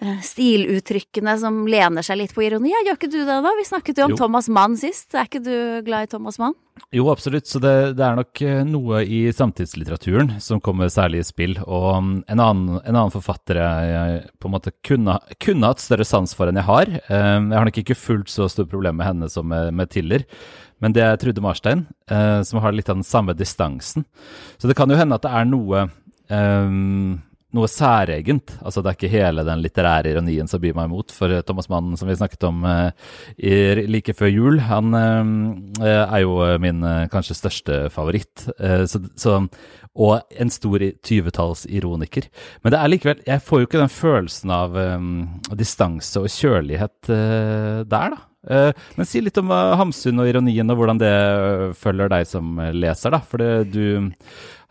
stiluttrykkene 0.00 1.34
som 1.40 1.62
lener 1.68 2.04
seg 2.04 2.20
litt 2.22 2.32
på 2.36 2.46
ironi. 2.46 2.72
Ja, 2.72 2.80
gjør 2.86 2.96
ikke 2.96 3.10
du 3.12 3.18
det, 3.20 3.36
da? 3.44 3.52
Vi 3.58 3.66
snakket 3.68 4.00
jo 4.00 4.06
om 4.08 4.14
jo. 4.14 4.18
Thomas 4.22 4.48
Mann 4.52 4.76
sist. 4.80 5.12
Er 5.12 5.28
ikke 5.28 5.42
du 5.44 5.54
glad 5.84 6.08
i 6.08 6.10
Thomas 6.14 6.40
Mann? 6.40 6.56
Jo, 6.96 7.10
absolutt. 7.12 7.46
Så 7.50 7.60
det, 7.60 7.74
det, 7.98 8.06
er 8.06 8.16
nok 8.16 8.40
eh, 8.46 8.62
noe 8.64 9.02
i 9.04 9.20
samtidslitteraturen 9.36 10.38
som 10.40 10.62
kommer 10.64 10.88
særlig 10.92 11.20
i 11.20 11.28
spill. 11.28 11.58
Og 11.66 11.90
mm, 12.00 12.16
en 12.32 12.42
annen, 12.46 12.80
en 12.80 12.96
annen 12.96 13.12
forfatter 13.12 13.60
jeg 13.60 14.24
på 14.40 14.48
en 14.48 14.56
måte 14.56 14.72
kunne, 14.86 15.18
kunne, 15.42 15.68
hatt 15.68 15.84
større 15.84 16.08
sans 16.08 16.32
for 16.36 16.48
enn 16.48 16.60
jeg 16.62 16.68
har. 16.70 16.96
Eh, 16.96 17.36
jeg 17.36 17.56
har 17.58 17.68
nok 17.68 17.84
ikke 17.84 17.98
fullt 17.98 18.32
så 18.32 18.48
stort 18.48 18.72
problem 18.72 19.00
med 19.02 19.10
henne 19.10 19.30
som 19.32 19.50
med, 19.52 19.74
med 19.76 19.92
Tiller. 19.92 20.24
Men 20.80 20.96
det 20.96 21.04
er 21.04 21.18
Trude 21.20 21.42
Marstein, 21.44 21.82
som 22.08 22.62
har 22.64 22.72
litt 22.72 22.88
av 22.88 22.96
den 22.96 23.04
samme 23.04 23.34
distansen. 23.36 24.06
Så 24.56 24.64
det 24.64 24.72
kan 24.78 24.88
jo 24.88 24.96
hende 24.96 25.18
at 25.18 25.26
det 25.26 25.32
er 25.36 25.44
noe 25.44 25.82
um, 26.32 27.18
noe 27.56 27.68
særegent. 27.70 28.54
Altså 28.62 28.82
Det 28.82 28.90
er 28.90 28.98
ikke 28.98 29.12
hele 29.12 29.44
den 29.46 29.62
litterære 29.64 30.12
ironien 30.12 30.48
som 30.50 30.62
byr 30.62 30.76
meg 30.76 30.90
imot. 30.90 31.14
For 31.14 31.34
Thomas 31.46 31.68
Mann, 31.72 31.96
som 31.98 32.08
vi 32.08 32.18
snakket 32.18 32.46
om 32.46 32.62
uh, 32.66 32.90
i, 33.36 33.52
like 33.90 34.14
før 34.16 34.30
jul, 34.30 34.60
han 34.68 34.94
uh, 34.94 35.84
er 35.84 36.22
jo 36.22 36.38
min 36.62 36.84
uh, 36.86 37.08
kanskje 37.12 37.38
største 37.38 37.82
favoritt. 37.94 38.46
Så, 38.90 39.02
så, 39.18 39.36
og 40.00 40.34
en 40.38 40.52
stor 40.52 40.82
20-tallsironiker. 41.06 42.30
Men 42.62 42.72
det 42.72 42.78
er 42.78 42.90
likevel 42.92 43.22
Jeg 43.26 43.42
får 43.42 43.60
jo 43.60 43.68
ikke 43.68 43.82
den 43.82 43.92
følelsen 43.92 44.54
av 44.54 44.76
um, 44.78 45.12
distanse 45.58 46.22
og 46.22 46.30
kjølighet 46.30 47.10
der, 47.10 48.14
da. 48.14 48.29
Men 48.40 49.04
si 49.04 49.20
litt 49.20 49.36
om 49.36 49.50
Hamsun 49.52 50.22
og 50.22 50.30
ironien, 50.30 50.72
og 50.72 50.78
hvordan 50.80 51.00
det 51.02 51.12
følger 51.76 52.08
deg 52.08 52.24
som 52.28 52.56
leser, 52.72 53.12
da. 53.12 53.20
For 53.20 53.66
du 53.68 54.12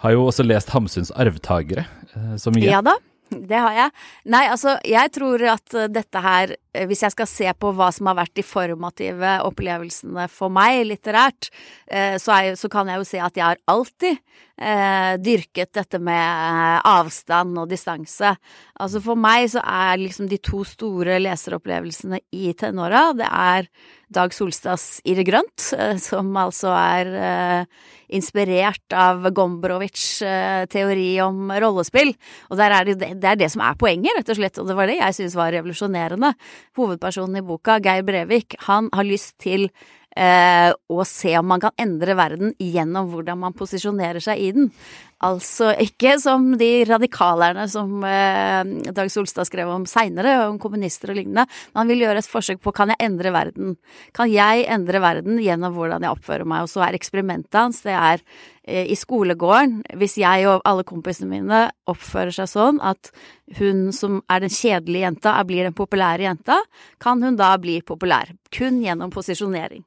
har 0.04 0.16
jo 0.16 0.26
også 0.30 0.46
lest 0.48 0.72
Hamsuns 0.74 1.12
arvtagere 1.12 1.86
eh, 2.16 2.36
så 2.40 2.54
mye. 2.56 2.70
Ja 2.70 2.82
da. 2.86 2.96
Det 3.30 3.58
har 3.62 3.76
jeg. 3.76 3.92
Nei, 4.34 4.46
altså, 4.50 4.74
jeg 4.88 5.12
tror 5.14 5.44
at 5.52 5.76
eh, 5.78 5.90
dette 5.94 6.22
her, 6.24 6.56
eh, 6.74 6.88
hvis 6.90 7.04
jeg 7.06 7.14
skal 7.14 7.30
se 7.30 7.52
på 7.62 7.74
hva 7.78 7.92
som 7.94 8.10
har 8.10 8.18
vært 8.24 8.34
de 8.40 8.46
formative 8.46 9.36
opplevelsene 9.46 10.26
for 10.34 10.54
meg 10.54 10.82
litterært, 10.90 11.52
eh, 11.86 12.16
så, 12.22 12.40
er, 12.40 12.58
så 12.58 12.72
kan 12.74 12.90
jeg 12.90 13.04
jo 13.04 13.10
se 13.12 13.22
at 13.22 13.38
jeg 13.38 13.46
har 13.46 13.62
alltid 13.70 14.18
eh, 14.62 15.14
dyrket 15.24 15.72
dette 15.76 16.00
med 16.04 16.82
avstand 16.88 17.58
og 17.62 17.70
distanse. 17.72 18.36
Altså 18.80 19.02
for 19.04 19.20
meg 19.20 19.48
så 19.54 19.64
er 19.64 20.02
liksom 20.02 20.30
de 20.32 20.40
to 20.44 20.64
store 20.68 21.20
leseropplevelsene 21.24 22.22
i 22.36 22.54
tenåra, 22.60 23.10
det 23.18 23.30
er 23.30 23.72
Dag 24.10 24.34
Solstads 24.34 25.04
Irre 25.06 25.22
grønt, 25.22 25.68
som 26.02 26.32
altså 26.42 26.72
er 26.74 27.12
eh, 27.14 27.82
inspirert 28.18 28.96
av 28.98 29.28
Gombrowicz' 29.38 30.24
eh, 30.26 30.64
teori 30.72 31.12
om 31.22 31.52
rollespill. 31.62 32.16
Og 32.50 32.64
er 32.66 32.90
det, 32.90 32.98
det 33.22 33.30
er 33.30 33.38
det 33.38 33.52
som 33.54 33.62
er 33.66 33.78
poenget, 33.78 34.18
rett 34.18 34.34
og 34.34 34.40
slett, 34.40 34.58
og 34.58 34.70
det 34.70 34.78
var 34.80 34.90
det 34.90 34.98
jeg 34.98 35.18
syntes 35.20 35.38
var 35.38 35.54
revolusjonerende. 35.54 36.34
Hovedpersonen 36.80 37.38
i 37.38 37.46
boka, 37.46 37.78
Geir 37.86 38.06
Brevik, 38.08 38.58
han 38.66 38.90
har 38.96 39.06
lyst 39.06 39.38
til 39.46 39.70
eh, 40.16 40.72
å 40.74 41.06
se 41.08 41.36
om 41.40 41.48
man 41.50 41.64
kan 41.64 41.76
endre 41.80 42.16
verden 42.18 42.56
gjennom 42.60 43.12
hvordan 43.14 43.42
man 43.44 43.58
posisjonerer 43.58 44.24
seg 44.24 44.42
i 44.42 44.52
den. 44.56 44.72
Altså 45.20 45.74
ikke 45.84 46.14
som 46.22 46.46
de 46.60 46.86
radikalerne 46.88 47.66
som 47.68 48.06
eh, 48.08 48.92
Dag 48.96 49.10
Solstad 49.12 49.50
skrev 49.50 49.68
om 49.74 49.84
seinere, 49.90 50.38
om 50.48 50.60
kommunister 50.62 51.12
og 51.12 51.20
lignende. 51.20 51.44
Men 51.74 51.82
han 51.82 51.92
vil 51.92 52.06
gjøre 52.06 52.24
et 52.24 52.30
forsøk 52.32 52.62
på 52.64 52.72
kan 52.76 52.94
jeg 52.94 53.04
endre 53.04 53.34
verden? 53.36 53.76
Kan 54.16 54.32
jeg 54.32 54.64
endre 54.72 55.02
verden 55.04 55.42
gjennom 55.44 55.76
hvordan 55.76 56.08
jeg 56.08 56.16
oppfører 56.16 56.48
meg? 56.48 56.64
Og 56.64 56.72
så 56.72 56.86
er 56.88 56.96
eksperimentet 56.96 57.60
hans 57.60 57.84
det 57.84 57.98
er 57.98 58.24
eh, 58.64 58.88
i 58.88 58.96
skolegården. 58.96 59.82
Hvis 60.00 60.16
jeg 60.24 60.48
og 60.48 60.64
alle 60.70 60.88
kompisene 60.88 61.28
mine 61.34 61.66
oppfører 61.92 62.32
seg 62.40 62.48
sånn 62.54 62.80
at 62.80 63.12
hun 63.60 63.90
som 63.96 64.22
er 64.32 64.46
den 64.46 64.56
kjedelige 64.56 65.04
jenta, 65.04 65.36
blir 65.44 65.68
den 65.68 65.76
populære 65.76 66.30
jenta, 66.30 66.62
kan 67.04 67.20
hun 67.26 67.36
da 67.36 67.52
bli 67.60 67.82
populær. 67.84 68.32
Kun 68.56 68.80
gjennom 68.86 69.12
posisjonering. 69.12 69.84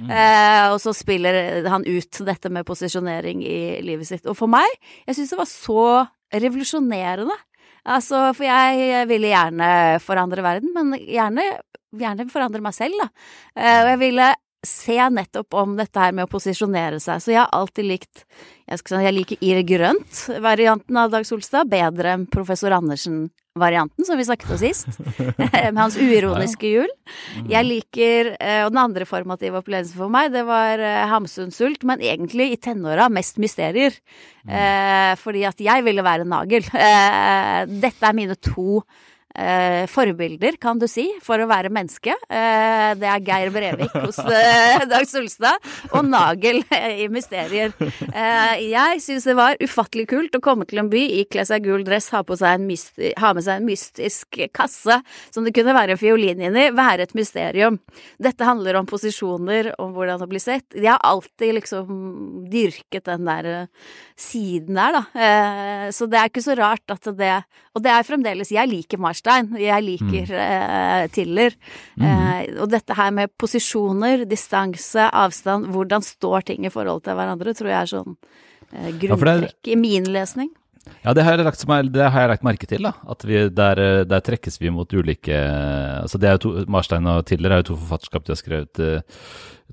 Mm. 0.00 0.10
Eh, 0.10 0.64
og 0.72 0.80
så 0.82 0.92
spiller 0.96 1.66
han 1.70 1.86
ut 1.86 2.20
dette 2.26 2.50
med 2.52 2.66
posisjonering 2.66 3.42
i 3.46 3.80
livet 3.84 4.08
sitt. 4.08 4.26
Og 4.30 4.36
for 4.38 4.50
meg, 4.50 4.73
jeg 5.06 5.18
syns 5.18 5.34
det 5.34 5.40
var 5.40 5.50
så 5.50 5.86
revolusjonerende. 6.34 7.36
Altså, 7.84 8.30
for 8.32 8.46
jeg 8.46 9.04
ville 9.10 9.28
gjerne 9.28 9.68
forandre 10.00 10.44
verden, 10.44 10.72
men 10.72 10.94
gjerne, 11.00 11.44
gjerne 12.00 12.28
forandre 12.32 12.62
meg 12.64 12.76
selv, 12.76 12.96
da. 13.02 13.10
Eh, 13.58 13.80
og 13.82 13.90
jeg 13.92 14.00
ville 14.00 14.30
se 14.68 14.98
nettopp 15.10 15.56
om 15.60 15.76
dette 15.78 16.00
her 16.00 16.14
med 16.16 16.26
å 16.26 16.30
posisjonere 16.30 17.00
seg. 17.02 17.22
Så 17.22 17.32
jeg 17.34 17.42
har 17.42 17.52
alltid 17.52 17.88
likt 17.88 18.26
Jeg, 18.64 18.80
si, 18.80 18.96
jeg 18.96 19.12
liker 19.12 19.42
Ir 19.44 19.62
Grønt-varianten 19.68 20.96
av 20.96 21.10
Dag 21.12 21.26
Solstad 21.28 21.68
bedre 21.68 22.14
enn 22.16 22.28
Professor 22.32 22.72
Andersen 22.72 23.26
varianten 23.54 24.02
som 24.04 24.18
vi 24.18 24.24
snakket 24.26 24.50
om 24.50 24.58
sist, 24.58 24.96
med 25.38 25.78
hans 25.78 25.96
uironiske 25.96 26.66
jul. 26.66 26.90
Mm. 27.36 27.50
Jeg 27.52 27.66
liker 27.68 28.30
eh, 28.34 28.62
Og 28.64 28.72
den 28.74 28.80
andre 28.82 29.06
formative 29.06 29.60
opplevelsen 29.60 29.98
for 30.00 30.10
meg, 30.10 30.32
det 30.34 30.42
var 30.48 30.82
eh, 30.82 31.04
Hamsun 31.10 31.54
sult, 31.54 31.86
men 31.86 32.02
egentlig 32.02 32.50
i 32.50 32.58
tenåra 32.58 33.06
mest 33.12 33.38
mysterier. 33.42 33.94
Mm. 34.42 34.54
Eh, 34.58 35.12
fordi 35.22 35.44
at 35.46 35.62
jeg 35.62 35.86
ville 35.86 36.02
være 36.04 36.26
nagel. 36.26 36.66
dette 36.66 38.08
er 38.08 38.16
mine 38.16 38.34
to 38.42 38.82
eh, 39.34 39.84
forbilder, 39.90 40.56
kan 40.62 40.78
du 40.80 40.86
si, 40.90 41.06
for 41.24 41.42
å 41.42 41.48
være 41.50 41.72
menneske. 41.74 42.14
Eh, 42.28 42.90
det 42.98 43.08
er 43.10 43.24
Geir 43.26 43.52
Brevik 43.54 43.94
hos 43.98 44.18
eh, 44.24 44.84
Dag 44.90 45.06
Solstad 45.10 45.60
og 45.92 46.06
Nagel 46.08 46.62
i 47.02 47.08
Mysterier. 47.12 47.74
Eh, 47.80 48.64
jeg 48.70 49.02
syns 49.04 49.28
det 49.28 49.36
var 49.38 49.58
ufattelig 49.62 50.06
kult 50.10 50.38
å 50.38 50.42
komme 50.44 50.68
til 50.70 50.82
en 50.82 50.90
by, 50.92 51.02
ikle 51.24 51.46
seg 51.48 51.66
gul 51.66 51.84
dress, 51.86 52.10
ha, 52.14 52.22
ha, 52.22 52.54
med 52.60 53.44
seg 53.46 53.54
en 53.54 53.68
mystisk 53.68 54.40
kasse 54.54 55.00
som 55.34 55.46
det 55.46 55.54
kunne 55.56 55.74
være 55.76 55.96
en 55.96 56.00
fiolin 56.00 56.42
inni, 56.48 56.68
være 56.74 57.08
et 57.08 57.16
mysterium. 57.18 57.80
Dette 58.22 58.46
handler 58.46 58.78
om 58.78 58.88
posisjoner, 58.88 59.72
om 59.82 59.94
hvordan 59.96 60.22
det 60.22 60.30
blir 60.30 60.42
sett. 60.42 60.66
Jeg 60.76 60.92
har 60.92 61.02
alltid 61.04 61.56
liksom 61.58 61.90
dyrket 62.52 63.08
den 63.10 63.28
der 63.28 63.50
eh, 63.50 63.92
siden 64.16 64.78
der, 64.78 65.00
da. 65.00 65.04
Eh, 65.26 65.86
så 65.94 66.08
det 66.10 66.20
er 66.20 66.30
ikke 66.30 66.44
så 66.44 66.56
rart 66.58 66.94
at 66.94 67.10
det 67.18 67.32
Og 67.74 67.82
det 67.82 67.90
er 67.90 68.06
fremdeles 68.06 68.52
Jeg 68.52 68.70
liker 68.70 69.00
Mars 69.02 69.23
Marstein. 69.24 69.56
Jeg 69.60 69.84
liker 69.84 70.28
mm. 70.28 70.40
eh, 70.44 71.10
Tiller. 71.12 71.54
Mm. 71.96 72.04
Eh, 72.04 72.60
og 72.60 72.70
dette 72.70 72.94
her 72.94 73.10
med 73.10 73.32
posisjoner, 73.38 74.24
distanse, 74.28 75.08
avstand, 75.10 75.70
hvordan 75.72 76.02
står 76.02 76.44
ting 76.50 76.66
i 76.66 76.72
forhold 76.72 77.04
til 77.04 77.16
hverandre, 77.16 77.54
tror 77.54 77.70
jeg 77.70 77.80
er 77.80 77.92
sånn 77.94 78.16
eh, 78.72 78.92
grunntrekk 79.00 79.72
i 79.72 79.76
min 79.76 80.10
lesning. 80.12 80.52
Ja, 81.04 81.14
det 81.16 81.24
har, 81.24 81.38
jeg 81.38 81.46
lagt, 81.46 81.64
det 81.92 82.06
har 82.12 82.24
jeg 82.24 82.30
lagt 82.30 82.46
merke 82.46 82.68
til. 82.68 82.84
da, 82.86 82.92
at 83.10 83.24
vi, 83.24 83.40
der, 83.48 83.80
der, 84.08 84.24
trekkes 84.24 84.60
vi 84.60 84.72
mot 84.72 84.90
ulike 84.92 85.36
altså 85.36 86.20
det 86.20 86.28
er 86.28 86.36
jo 86.36 86.42
to, 86.44 86.52
Marstein 86.70 87.08
og 87.08 87.24
Tiller 87.28 87.52
er 87.52 87.62
jo 87.62 87.70
to 87.70 87.78
forfatterskap 87.80 88.24
de 88.24 88.34
har 88.34 88.40
skrevet 88.40 88.80
uh, 88.80 89.24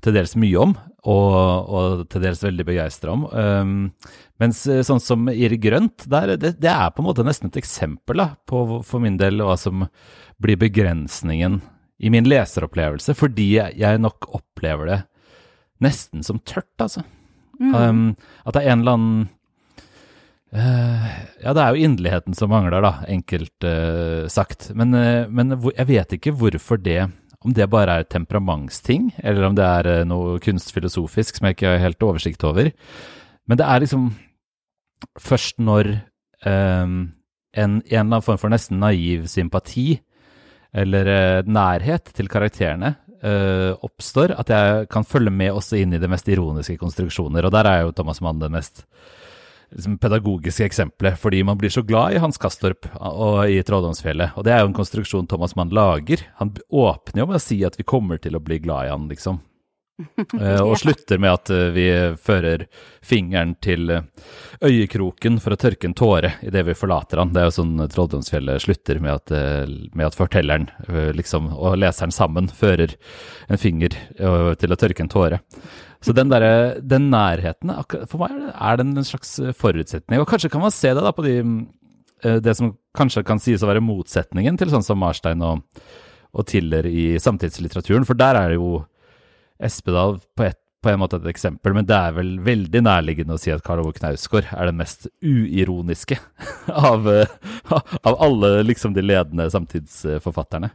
til 0.02 0.16
dels 0.16 0.34
mye 0.40 0.60
om, 0.60 0.74
og, 1.08 1.36
og 1.68 2.04
til 2.12 2.24
dels 2.24 2.42
veldig 2.42 2.66
begeistra 2.66 3.12
om. 3.14 3.26
Um, 3.28 3.74
mens 4.42 4.64
eh, 4.66 4.80
sånn 4.86 5.02
som 5.02 5.28
Iri 5.30 5.58
Grønt, 5.62 6.06
der, 6.10 6.34
det, 6.40 6.56
det, 6.62 6.72
er 6.72 6.90
på 6.90 7.02
en 7.02 7.08
måte 7.10 7.24
nesten 7.26 7.52
et 7.52 7.60
eksempel 7.60 8.22
da, 8.22 8.32
på 8.48 8.80
for 8.86 9.04
min 9.04 9.18
del 9.20 9.44
hva 9.44 9.54
som 9.60 9.84
blir 10.42 10.58
begrensningen 10.58 11.60
i 12.02 12.10
min 12.10 12.26
leseropplevelse, 12.26 13.14
fordi 13.14 13.52
jeg 13.60 14.02
nok 14.02 14.26
opplever 14.34 14.90
det 14.90 15.00
nesten 15.82 16.24
som 16.26 16.40
tørt, 16.46 16.72
altså. 16.82 17.04
Mm. 17.60 17.74
Um, 17.74 18.02
at 18.46 18.56
det 18.56 18.64
er 18.64 18.72
en 18.72 18.82
eller 18.82 18.98
annen 18.98 19.22
Ja, 20.52 21.54
det 21.56 21.62
er 21.62 21.72
jo 21.72 21.86
inderligheten 21.86 22.36
som 22.36 22.50
mangler, 22.52 22.84
da, 22.84 22.90
enkelt 23.08 23.64
uh, 23.64 24.28
sagt. 24.28 24.68
Men, 24.76 24.92
uh, 24.92 25.24
men 25.32 25.54
jeg 25.72 25.88
vet 25.88 26.12
ikke 26.18 26.34
hvorfor 26.36 26.80
det 26.82 27.06
om 27.42 27.54
det 27.56 27.70
bare 27.72 27.96
er 27.98 28.06
temperamentsting, 28.06 29.08
eller 29.24 29.48
om 29.48 29.56
det 29.58 29.64
er 29.64 30.04
noe 30.06 30.36
kunstfilosofisk 30.44 31.38
som 31.38 31.48
jeg 31.48 31.56
ikke 31.56 31.72
har 31.72 31.82
helt 31.82 32.04
oversikt 32.06 32.44
over. 32.46 32.68
Men 33.50 33.58
det 33.58 33.66
er 33.66 33.82
liksom 33.82 34.12
først 35.20 35.58
når 35.62 35.90
um, 36.46 37.10
en, 37.52 37.80
en, 37.80 37.82
eller 37.82 38.04
annen 38.04 38.24
form 38.24 38.40
for 38.40 38.52
nesten 38.52 38.80
naiv 38.82 39.26
sympati 39.30 39.96
eller 40.72 41.10
uh, 41.10 41.48
nærhet 41.48 42.12
til 42.16 42.30
karakterene 42.32 42.94
uh, 43.20 43.72
oppstår, 43.84 44.36
at 44.38 44.52
jeg 44.52 44.86
kan 44.92 45.06
følge 45.06 45.34
med 45.34 45.52
også 45.52 45.82
inn 45.82 45.96
i 45.96 46.00
det 46.00 46.10
mest 46.10 46.30
ironiske 46.32 46.78
konstruksjoner. 46.80 47.44
Og 47.44 47.54
der 47.54 47.68
er 47.68 47.82
jo 47.84 47.96
Thomas 47.96 48.22
Mann 48.24 48.40
det 48.40 48.52
mest 48.54 48.86
liksom, 49.74 49.98
pedagogiske 50.02 50.66
eksempelet, 50.66 51.18
fordi 51.20 51.42
man 51.44 51.58
blir 51.60 51.72
så 51.72 51.82
glad 51.86 52.16
i 52.16 52.22
Hans 52.22 52.40
Kastorp 52.40 52.88
og 52.98 53.50
i 53.50 53.60
Trolldomsfjellet. 53.66 54.36
Og 54.36 54.46
det 54.46 54.54
er 54.54 54.62
jo 54.62 54.70
en 54.70 54.76
konstruksjon 54.76 55.28
Thomas 55.30 55.56
Mann 55.58 55.72
lager. 55.74 56.24
Han 56.40 56.54
åpner 56.68 57.24
jo 57.24 57.30
med 57.30 57.40
å 57.40 57.42
si 57.42 57.62
at 57.66 57.78
vi 57.80 57.88
kommer 57.88 58.20
til 58.22 58.38
å 58.38 58.44
bli 58.44 58.60
glad 58.62 58.88
i 58.88 58.92
han, 58.92 59.08
liksom. 59.12 59.40
Eh, 60.40 60.60
og 60.62 60.78
slutter 60.80 61.20
med 61.20 61.32
at 61.32 61.50
eh, 61.52 61.68
vi 61.74 61.84
fører 62.20 62.64
fingeren 63.04 63.54
til 63.62 63.90
eh, 63.92 64.06
øyekroken 64.64 65.38
for 65.42 65.54
å 65.54 65.60
tørke 65.60 65.88
en 65.88 65.96
tåre 65.98 66.32
idet 66.46 66.64
vi 66.66 66.76
forlater 66.78 67.20
han. 67.20 67.32
Det 67.34 67.42
er 67.42 67.48
jo 67.50 67.56
sånn 67.58 67.84
Trolldomsfjellet 67.92 68.64
slutter 68.64 69.00
med 69.02 69.14
at, 69.18 69.32
med 69.92 70.06
at, 70.08 70.16
fortelleren 70.16 70.68
liksom, 71.16 71.50
og 71.52 71.78
leseren 71.80 72.14
sammen 72.14 72.48
fører 72.52 72.94
en 73.48 73.60
finger 73.60 73.96
til 74.60 74.74
å 74.74 74.78
tørke 74.78 75.04
en 75.04 75.12
tåre. 75.12 75.40
Så 76.02 76.14
den, 76.16 76.30
der, 76.32 76.78
den 76.80 77.10
nærheten, 77.12 77.72
for 78.10 78.22
meg 78.22 78.38
er 78.52 78.78
den 78.80 78.94
en 78.96 79.06
slags 79.06 79.36
forutsetning. 79.58 80.22
Og 80.22 80.28
kanskje 80.30 80.50
kan 80.52 80.64
man 80.64 80.74
se 80.74 80.92
det 80.94 81.04
da 81.04 81.12
på 81.14 81.24
de, 81.26 81.36
det 82.42 82.56
som 82.58 82.72
kanskje 82.96 83.24
kan 83.26 83.42
sies 83.42 83.62
å 83.62 83.70
være 83.70 83.84
motsetningen 83.84 84.58
til 84.60 84.72
sånn 84.72 84.86
som 84.86 85.00
Marstein 85.02 85.44
og, 85.46 85.62
og 86.32 86.48
Tiller 86.48 86.88
i 86.88 87.12
samtidslitteraturen, 87.22 88.06
for 88.08 88.18
der 88.18 88.40
er 88.40 88.52
det 88.52 88.60
jo 88.60 88.80
Espedal 89.62 90.18
på, 90.36 90.46
et, 90.48 90.58
på, 90.82 90.90
en 90.92 91.00
måte 91.02 91.20
et 91.20 91.30
eksempel, 91.32 91.76
men 91.76 91.86
det 91.88 91.96
er 91.96 92.16
vel 92.16 92.34
veldig 92.44 92.82
nærliggende 92.84 93.38
å 93.38 93.40
si 93.40 93.52
at 93.54 93.64
Karl 93.66 93.84
Ove 93.84 93.94
Knausgård 93.96 94.50
er 94.50 94.70
den 94.70 94.80
mest 94.80 95.08
uironiske 95.22 96.18
av, 96.90 97.08
av 98.02 98.18
alle 98.18 98.58
liksom 98.66 98.96
de 98.96 99.06
ledende 99.06 99.48
samtidsforfatterne. 99.54 100.72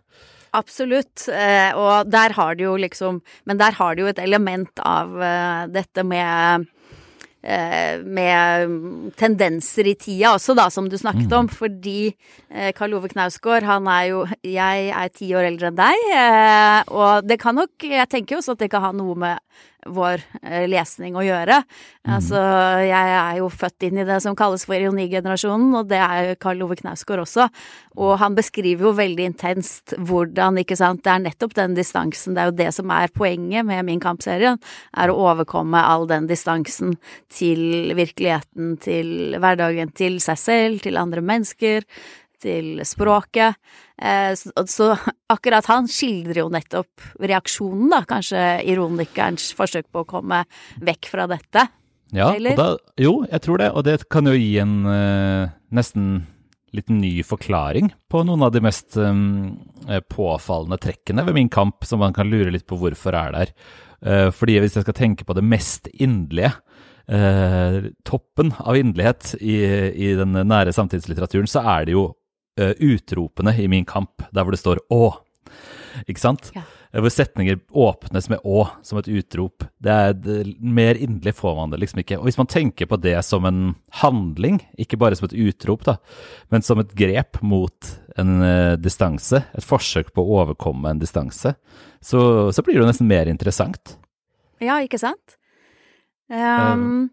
Absolutt, 0.57 1.27
eh, 1.29 1.75
og 1.75 2.07
der 2.09 2.33
har 2.33 2.55
det 2.55 2.63
jo 2.63 2.77
liksom 2.79 3.17
Men 3.45 3.59
der 3.59 3.75
har 3.75 3.93
det 3.93 4.01
jo 4.01 4.07
et 4.09 4.21
element 4.23 4.79
av 4.79 5.11
eh, 5.21 5.65
dette 5.75 6.05
med 6.07 6.63
Eh, 6.63 6.76
med 7.47 9.13
tendenser 9.15 9.87
i 9.87 9.95
tida 9.95 10.33
også, 10.35 10.55
da, 10.57 10.67
som 10.73 10.89
du 10.91 10.97
snakket 10.99 11.31
om. 11.31 11.47
Mm. 11.47 11.53
Fordi 11.55 11.99
eh, 12.09 12.73
Karl 12.75 12.97
Ove 12.97 13.11
Knausgård, 13.11 13.63
han 13.67 13.87
er 13.87 14.09
jo 14.11 14.25
Jeg 14.43 14.89
er 14.91 15.13
ti 15.15 15.31
år 15.35 15.47
eldre 15.51 15.71
enn 15.71 15.79
deg, 15.79 16.07
eh, 16.11 16.81
og 16.91 17.27
det 17.27 17.39
kan 17.41 17.55
nok 17.57 17.87
Jeg 17.87 18.09
tenker 18.11 18.35
jo 18.35 18.41
også 18.43 18.57
at 18.57 18.65
det 18.65 18.71
kan 18.73 18.83
ha 18.83 18.91
noe 18.95 19.15
med 19.15 19.39
vår 19.85 20.23
eh, 20.41 20.65
lesning 20.69 21.15
å 21.17 21.23
gjøre. 21.25 21.61
Mm. 21.61 22.11
Altså, 22.17 22.41
jeg 22.83 23.13
er 23.13 23.37
jo 23.39 23.49
født 23.53 23.87
inn 23.87 24.01
i 24.01 24.07
det 24.07 24.17
som 24.23 24.35
kalles 24.37 24.65
for 24.67 24.77
ironigenerasjonen, 24.77 25.69
og 25.79 25.89
det 25.91 26.01
er 26.01 26.33
Karl 26.41 26.65
Ove 26.65 26.77
Knausgård 26.79 27.23
også. 27.23 27.47
Og 27.97 28.13
han 28.21 28.35
beskriver 28.37 28.89
jo 28.89 28.95
veldig 28.97 29.29
intenst 29.31 29.95
hvordan, 29.97 30.59
ikke 30.61 30.77
sant, 30.79 31.03
det 31.05 31.13
er 31.13 31.23
nettopp 31.27 31.55
den 31.57 31.77
distansen, 31.77 32.35
det 32.35 32.43
er 32.43 32.51
jo 32.51 32.57
det 32.59 32.69
som 32.75 32.93
er 32.93 33.13
poenget 33.15 33.67
med 33.67 33.85
min 33.87 34.03
kampserie, 34.03 34.57
er 34.97 35.13
å 35.13 35.17
overkomme 35.31 35.81
all 35.81 36.07
den 36.09 36.29
distansen 36.29 36.97
til 37.33 37.93
virkeligheten, 37.97 38.77
til 38.83 39.37
hverdagen, 39.41 39.93
til 39.97 40.21
seg 40.23 40.41
selv, 40.41 40.81
til 40.85 40.99
andre 40.99 41.23
mennesker 41.25 41.85
til 42.41 42.81
språket. 42.85 43.57
Eh, 43.97 44.33
så, 44.37 44.91
akkurat 45.33 45.65
han 45.71 45.89
skildrer 45.89 46.43
jo 46.43 46.51
nettopp 46.53 47.19
reaksjonen, 47.19 47.89
da, 47.93 48.03
kanskje 48.07 48.45
ironikerens 48.69 49.49
forsøk 49.57 49.89
på 49.91 50.03
å 50.03 50.09
komme 50.09 50.43
vekk 50.85 51.09
fra 51.11 51.27
dette. 51.29 51.67
Ja, 52.15 52.31
da, 52.55 52.69
jo, 53.01 53.19
jeg 53.27 53.43
tror 53.43 53.59
det. 53.59 53.71
Og 53.75 53.83
det 53.87 53.99
kan 54.13 54.29
jo 54.29 54.35
gi 54.37 54.57
en 54.63 54.79
eh, 54.87 55.49
nesten 55.75 56.21
litt 56.75 56.91
ny 56.91 57.23
forklaring 57.25 57.89
på 58.11 58.21
noen 58.27 58.43
av 58.45 58.53
de 58.53 58.61
mest 58.63 58.99
eh, 59.01 59.99
påfallende 60.13 60.79
trekkene 60.83 61.25
ved 61.27 61.35
min 61.39 61.51
kamp, 61.51 61.83
som 61.87 62.03
man 62.03 62.15
kan 62.15 62.29
lure 62.29 62.53
litt 62.53 62.67
på 62.69 62.79
hvorfor 62.79 63.17
er 63.17 63.35
der. 63.35 63.53
Fordi 63.97 64.59
hvis 64.61 64.75
jeg 64.77 64.85
skal 64.85 64.93
tenke 64.93 65.25
på 65.25 65.33
det 65.33 65.41
mest 65.41 65.87
inderlige, 65.89 66.51
toppen 68.05 68.51
av 68.61 68.77
inderlighet 68.77 69.31
i, 69.41 69.55
i 69.89 70.11
den 70.19 70.37
nære 70.37 70.75
samtidslitteraturen, 70.75 71.49
så 71.49 71.63
er 71.65 71.87
det 71.87 71.95
jo 71.95 72.03
eh, 72.57 72.73
utropene 72.79 73.53
i 73.57 73.67
min 73.71 73.85
kamp, 73.87 74.25
der 74.31 74.43
hvor 74.43 74.55
det 74.55 74.61
står 74.61 74.83
'å'. 74.89 75.13
Ikke 76.05 76.21
sant? 76.21 76.51
Ja. 76.53 76.63
Eh, 76.91 77.01
Hvor 77.01 77.11
setninger 77.11 77.59
åpnes 77.69 78.29
med 78.29 78.39
'å' 78.43 78.69
som 78.81 78.97
et 78.97 79.07
utrop. 79.07 79.63
Det 79.79 79.91
er, 79.91 80.13
det, 80.13 80.57
mer 80.59 80.95
inderlig 80.95 81.35
får 81.35 81.55
man 81.55 81.69
det 81.69 81.79
liksom 81.79 81.99
ikke. 82.01 82.17
Og 82.19 82.25
hvis 82.25 82.37
man 82.37 82.47
tenker 82.47 82.85
på 82.85 82.99
det 83.01 83.17
som 83.25 83.45
en 83.45 83.75
handling, 84.01 84.61
ikke 84.77 84.97
bare 84.97 85.15
som 85.15 85.25
et 85.25 85.33
utrop, 85.33 85.83
da, 85.83 85.97
men 86.49 86.61
som 86.61 86.79
et 86.79 86.93
grep 86.93 87.41
mot 87.41 87.99
en 88.17 88.41
uh, 88.41 88.75
distanse, 88.77 89.43
et 89.53 89.63
forsøk 89.63 90.13
på 90.13 90.23
å 90.23 90.41
overkomme 90.41 90.89
en 90.89 90.99
distanse, 90.99 91.55
så, 92.01 92.51
så 92.51 92.63
blir 92.63 92.77
det 92.77 92.85
jo 92.85 92.89
nesten 92.89 93.07
mer 93.07 93.27
interessant. 93.27 93.97
Ja, 94.59 94.79
ikke 94.81 94.97
sant? 94.97 95.37
Um, 96.29 97.09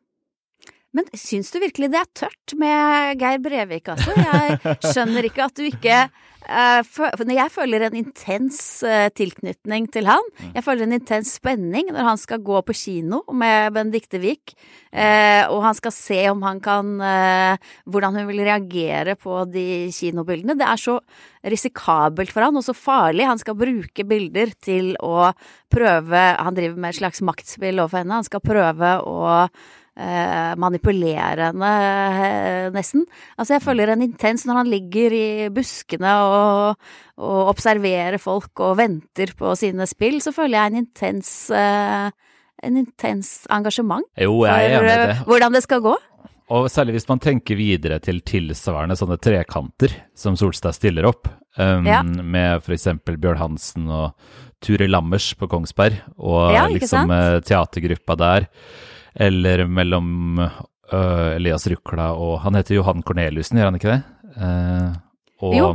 men 0.94 1.08
syns 1.18 1.50
du 1.50 1.58
virkelig 1.58 1.90
det 1.90 1.98
er 1.98 2.12
tørt 2.14 2.54
med 2.58 3.18
Geir 3.18 3.40
Brevik, 3.42 3.90
altså? 3.90 4.14
Jeg 4.14 4.78
skjønner 4.92 5.26
ikke 5.26 5.48
at 5.48 5.56
du 5.58 5.66
ikke 5.66 5.96
eh, 6.06 7.34
Jeg 7.34 7.50
føler 7.50 7.86
en 7.88 7.96
intens 7.98 8.60
eh, 8.86 9.08
tilknytning 9.10 9.88
til 9.90 10.06
han. 10.06 10.30
Jeg 10.54 10.62
føler 10.62 10.86
en 10.86 10.94
intens 10.94 11.34
spenning 11.40 11.90
når 11.90 12.10
han 12.12 12.22
skal 12.22 12.44
gå 12.46 12.62
på 12.62 12.78
kino 12.78 13.24
med 13.34 13.74
Benedicte 13.74 14.22
Wiik, 14.22 14.54
eh, 14.94 15.42
og 15.50 15.64
han 15.66 15.74
skal 15.74 15.96
se 15.98 16.20
om 16.30 16.46
han 16.46 16.62
kan 16.62 16.94
Hvordan 17.90 18.20
hun 18.20 18.28
vil 18.28 18.44
reagere 18.46 19.16
på 19.18 19.42
de 19.50 19.90
kinobildene. 19.92 20.54
Det 20.58 20.66
er 20.68 20.78
så 20.80 20.98
risikabelt 21.42 22.30
for 22.32 22.46
han, 22.46 22.56
og 22.56 22.64
så 22.64 22.74
farlig. 22.76 23.26
Han 23.26 23.40
skal 23.40 23.58
bruke 23.58 24.06
bilder 24.06 24.54
til 24.62 24.94
å 25.02 25.32
prøve 25.74 26.26
Han 26.38 26.54
driver 26.54 26.78
med 26.78 26.94
et 26.94 27.02
slags 27.02 27.24
maktspill 27.24 27.82
overfor 27.82 28.04
henne. 28.04 28.20
Han 28.22 28.28
skal 28.28 28.44
prøve 28.44 28.98
å 29.02 29.24
eh, 29.96 30.54
manipulere 30.60 31.50
eh, 31.54 32.70
nesten. 32.74 33.04
Altså, 33.38 33.54
jeg 33.56 33.64
føler 33.64 33.92
en 33.94 34.02
intens 34.06 34.44
når 34.46 34.60
han 34.62 34.70
ligger 34.72 35.16
i 35.16 35.26
buskene 35.54 36.14
og, 36.28 36.76
og 37.18 37.50
observerer 37.54 38.18
folk 38.22 38.64
og 38.64 38.76
venter 38.80 39.34
på 39.38 39.54
sine 39.58 39.86
spill, 39.90 40.20
så 40.24 40.32
føler 40.34 40.58
jeg 40.58 40.72
en 40.72 40.82
intens 40.84 41.34
eh, 41.54 42.10
en 42.64 42.76
intens 42.80 43.42
engasjement 43.52 44.06
Jo, 44.16 44.38
for 44.46 44.86
det. 44.88 45.16
hvordan 45.26 45.52
det 45.52 45.62
skal 45.66 45.82
gå. 45.84 45.94
Og 46.54 46.66
særlig 46.72 46.94
hvis 46.98 47.08
man 47.08 47.20
tenker 47.24 47.56
videre 47.56 47.98
til 48.04 48.20
tilsvarende 48.24 48.96
sånne 49.00 49.16
trekanter 49.20 49.92
som 50.16 50.36
Solstad 50.36 50.76
stiller 50.76 51.06
opp, 51.08 51.28
um, 51.58 51.86
Ja. 51.88 52.02
med 52.04 52.60
f.eks. 52.62 52.86
Bjørn 53.08 53.40
Hansen 53.40 53.88
og 53.88 54.12
Ture 54.64 54.86
Lammers 54.88 55.30
på 55.36 55.48
Kongsberg, 55.48 55.96
og 56.16 56.52
Ja, 56.52 56.66
liksom 56.68 57.08
sant? 57.10 57.46
teatergruppa 57.48 58.16
der, 58.16 58.46
eller 59.16 59.64
mellom 59.66 60.38
øh, 60.40 61.36
Elias 61.36 61.66
Rukla 61.70 62.10
og 62.18 62.40
Han 62.42 62.54
heter 62.58 62.74
Johan 62.80 63.02
Corneliussen, 63.02 63.58
gjør 63.60 63.70
han 63.70 63.78
ikke 63.78 63.92
det? 63.92 64.02
Eh, 64.36 64.92
og, 65.44 65.54
Jo. 65.54 65.68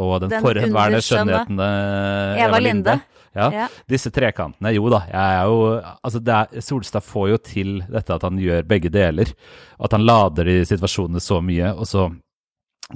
og 0.00 0.20
den, 0.22 0.30
Den 0.32 0.42
forhenværende 0.42 1.00
skjønnheten 1.04 1.58
eh, 1.60 2.44
Eva 2.46 2.58
Linde. 2.62 3.00
Ja, 3.34 3.46
Ja. 3.54 3.66
disse 3.86 4.10
trekantene, 4.10 4.72
jo 4.74 4.88
da, 4.90 5.04
jeg 5.06 5.34
er 5.36 5.44
jo 5.46 5.58
Altså, 6.02 6.18
det 6.18 6.34
er, 6.34 6.60
Solstad 6.66 7.04
får 7.06 7.28
jo 7.30 7.36
til 7.38 7.76
dette 7.86 8.14
at 8.16 8.22
han 8.26 8.38
gjør 8.42 8.66
begge 8.66 8.90
deler. 8.90 9.30
At 9.78 9.92
han 9.94 10.02
lader 10.04 10.44
de 10.44 10.64
situasjonene 10.66 11.20
så 11.22 11.38
mye, 11.44 11.70
og 11.76 11.86
så 11.86 12.08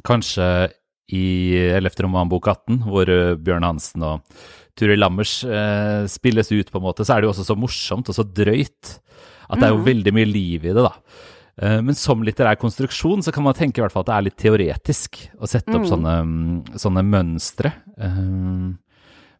kanskje 0.02 0.48
i 1.14 1.54
11. 1.76 2.02
roman 2.06 2.28
bok 2.32 2.48
18, 2.48 2.80
hvor 2.88 3.06
Bjørn 3.44 3.62
Hansen 3.68 4.02
og 4.02 4.24
Turi 4.74 4.96
Lammers 4.98 5.44
eh, 5.44 6.06
spilles 6.10 6.50
ut, 6.50 6.70
på 6.72 6.80
en 6.80 6.86
måte, 6.88 7.04
så 7.06 7.14
er 7.14 7.20
det 7.22 7.28
jo 7.28 7.34
også 7.34 7.44
så 7.46 7.56
morsomt 7.60 8.08
og 8.10 8.16
så 8.16 8.24
drøyt 8.26 8.96
at 9.50 9.58
det 9.60 9.66
er 9.68 9.72
jo 9.74 9.78
Mhm. 9.82 9.86
veldig 9.86 10.12
mye 10.14 10.32
liv 10.32 10.64
i 10.64 10.72
det, 10.72 10.82
da. 10.84 10.92
Eh, 11.58 11.80
Men 11.82 11.94
som 11.94 12.22
litterær 12.22 12.56
konstruksjon 12.58 13.22
så 13.22 13.32
kan 13.32 13.44
man 13.44 13.54
tenke 13.54 13.78
i 13.78 13.82
hvert 13.84 13.92
fall 13.92 14.02
at 14.02 14.06
det 14.06 14.14
er 14.16 14.22
litt 14.22 14.36
teoretisk 14.36 15.28
å 15.38 15.46
sette 15.46 15.70
opp 15.74 15.84
mm. 15.84 15.90
sånne, 15.92 16.78
sånne 16.80 17.04
mønstre. 17.06 17.72
Eh, 17.98 18.74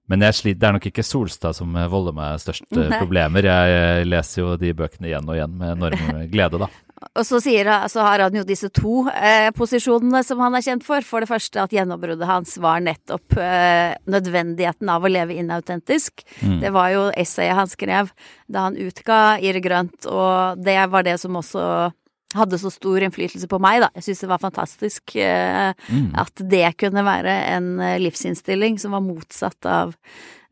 Men 0.07 0.21
sliter, 0.37 0.59
det 0.61 0.69
er 0.69 0.73
nok 0.77 0.87
ikke 0.91 1.03
Solstad 1.03 1.55
som 1.57 1.75
eh, 1.77 1.89
volder 1.89 2.13
meg 2.13 2.39
størst 2.39 2.67
Nei. 2.77 2.99
problemer. 3.01 3.43
Jeg 3.43 4.07
leser 4.07 4.43
jo 4.43 4.57
de 4.61 4.73
bøkene 4.77 5.09
igjen 5.09 5.27
og 5.29 5.35
igjen 5.39 5.57
med 5.57 5.79
enorm 5.79 6.29
glede, 6.35 6.59
da. 6.61 6.69
Og 7.15 7.27
så, 7.27 7.41
sier, 7.45 7.69
så 7.93 8.05
har 8.07 8.25
han 8.25 8.37
jo 8.39 8.45
disse 8.47 8.71
to 8.75 9.05
eh, 9.13 9.51
posisjonene 9.57 10.23
som 10.27 10.41
han 10.43 10.57
er 10.57 10.65
kjent 10.65 10.87
for. 10.87 11.05
For 11.07 11.25
det 11.25 11.31
første 11.31 11.63
at 11.63 11.75
gjennombruddet 11.75 12.29
hans 12.29 12.57
var 12.63 12.81
nettopp 12.85 13.37
eh, 13.41 13.97
nødvendigheten 14.11 14.89
av 14.91 15.05
å 15.05 15.11
leve 15.13 15.37
inautentisk. 15.39 16.25
Mm. 16.41 16.61
Det 16.63 16.73
var 16.75 16.95
jo 16.95 17.05
essayet 17.17 17.59
han 17.59 17.71
skrev 17.71 18.15
da 18.47 18.69
han 18.69 18.79
utga 18.81 19.21
Irre 19.45 19.63
Grønt, 19.65 20.07
og 20.09 20.63
det 20.65 20.79
var 20.93 21.07
det 21.07 21.19
som 21.23 21.37
også 21.41 21.91
hadde 22.35 22.59
så 22.59 22.71
stor 22.73 23.05
innflytelse 23.07 23.47
på 23.51 23.61
meg, 23.63 23.85
da. 23.85 23.89
Jeg 23.95 24.09
syns 24.09 24.25
det 24.25 24.31
var 24.33 24.43
fantastisk 24.43 25.17
eh, 25.23 25.71
Mm. 25.85 26.15
at 26.19 26.41
det 26.51 26.77
kunne 26.81 27.05
være 27.07 27.33
en 27.55 27.69
eh, 27.81 27.99
livsinnstilling 28.03 28.79
som 28.81 28.95
var 28.97 29.05
motsatt 29.05 29.67
av 29.69 29.95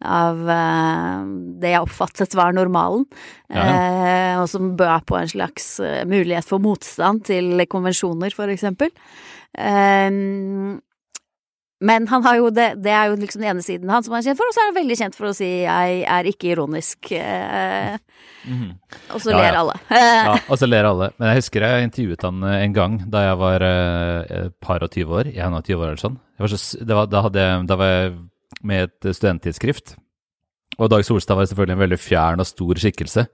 av 0.05 0.41
eh, 0.51 1.25
det 1.63 1.75
jeg 1.75 1.85
oppfattet 1.85 2.37
var 2.39 2.55
normalen, 2.57 3.05
ja. 3.53 4.39
og 4.43 4.49
som 4.51 4.73
bød 4.79 5.07
på 5.09 5.19
en 5.21 5.29
slags 5.33 5.75
eh, 5.81 6.03
mulighet 6.09 6.49
for 6.49 6.63
motstand 6.63 7.25
til 7.29 7.67
konvensjoner, 7.71 8.35
for 8.35 8.53
eksempel. 8.53 8.91
Eh, 9.59 10.81
men 11.83 12.07
han 12.07 12.23
har 12.23 12.39
jo 12.39 12.51
det, 12.55 12.69
det 12.79 12.93
er 12.95 13.11
jo 13.11 13.17
liksom 13.19 13.43
den 13.43 13.51
ene 13.57 13.65
siden 13.65 13.91
han 13.91 14.05
som 14.07 14.15
han 14.15 14.23
er 14.23 14.31
kjent 14.31 14.39
for, 14.39 14.47
og 14.47 14.55
så 14.55 14.63
er 14.63 14.69
han 14.71 14.77
veldig 14.79 14.97
kjent 15.01 15.17
for 15.19 15.27
å 15.27 15.35
si 15.35 15.49
'jeg 15.65 16.05
er 16.07 16.29
ikke 16.31 16.53
ironisk', 16.55 17.11
eh, 17.19 17.99
Mhm. 18.43 18.75
og 19.15 19.21
så 19.23 19.31
Ja, 19.31 19.37
ler 19.39 19.53
ja. 19.55 19.61
alle. 19.61 19.75
Ja, 19.91 20.39
og 20.49 20.59
så 20.59 20.67
ler 20.67 20.85
alle. 20.85 21.11
Men 21.19 21.29
jeg 21.29 21.37
husker 21.43 21.63
jeg 21.63 21.85
intervjuet 21.87 22.23
han 22.23 22.43
eh, 22.43 22.65
en 22.65 22.73
gang 22.73 23.11
da 23.11 23.19
jeg 23.29 23.39
var 23.39 23.63
eh, 23.63 24.47
et 24.47 24.61
par 24.61 24.83
og 24.83 24.91
tyve 24.91 25.11
år. 25.11 25.31
21 25.33 25.79
år 25.79 25.87
eller 25.93 26.03
sånn. 26.03 26.19
Jeg 26.39 26.43
var 26.43 26.49
så, 26.49 26.87
det 26.87 26.95
var, 26.95 27.07
da, 27.07 27.23
jeg, 27.31 27.67
da 27.67 27.77
var 27.77 27.87
jeg 27.87 28.13
med 28.61 28.91
et 28.91 29.13
studenttidsskrift. 29.17 29.97
Og 30.81 30.89
Dag 30.93 31.05
Solstad 31.05 31.37
var 31.37 31.49
selvfølgelig 31.49 31.77
en 31.77 31.85
veldig 31.85 32.01
fjern 32.01 32.43
og 32.43 32.49
stor 32.49 32.81
skikkelse. 32.81 33.27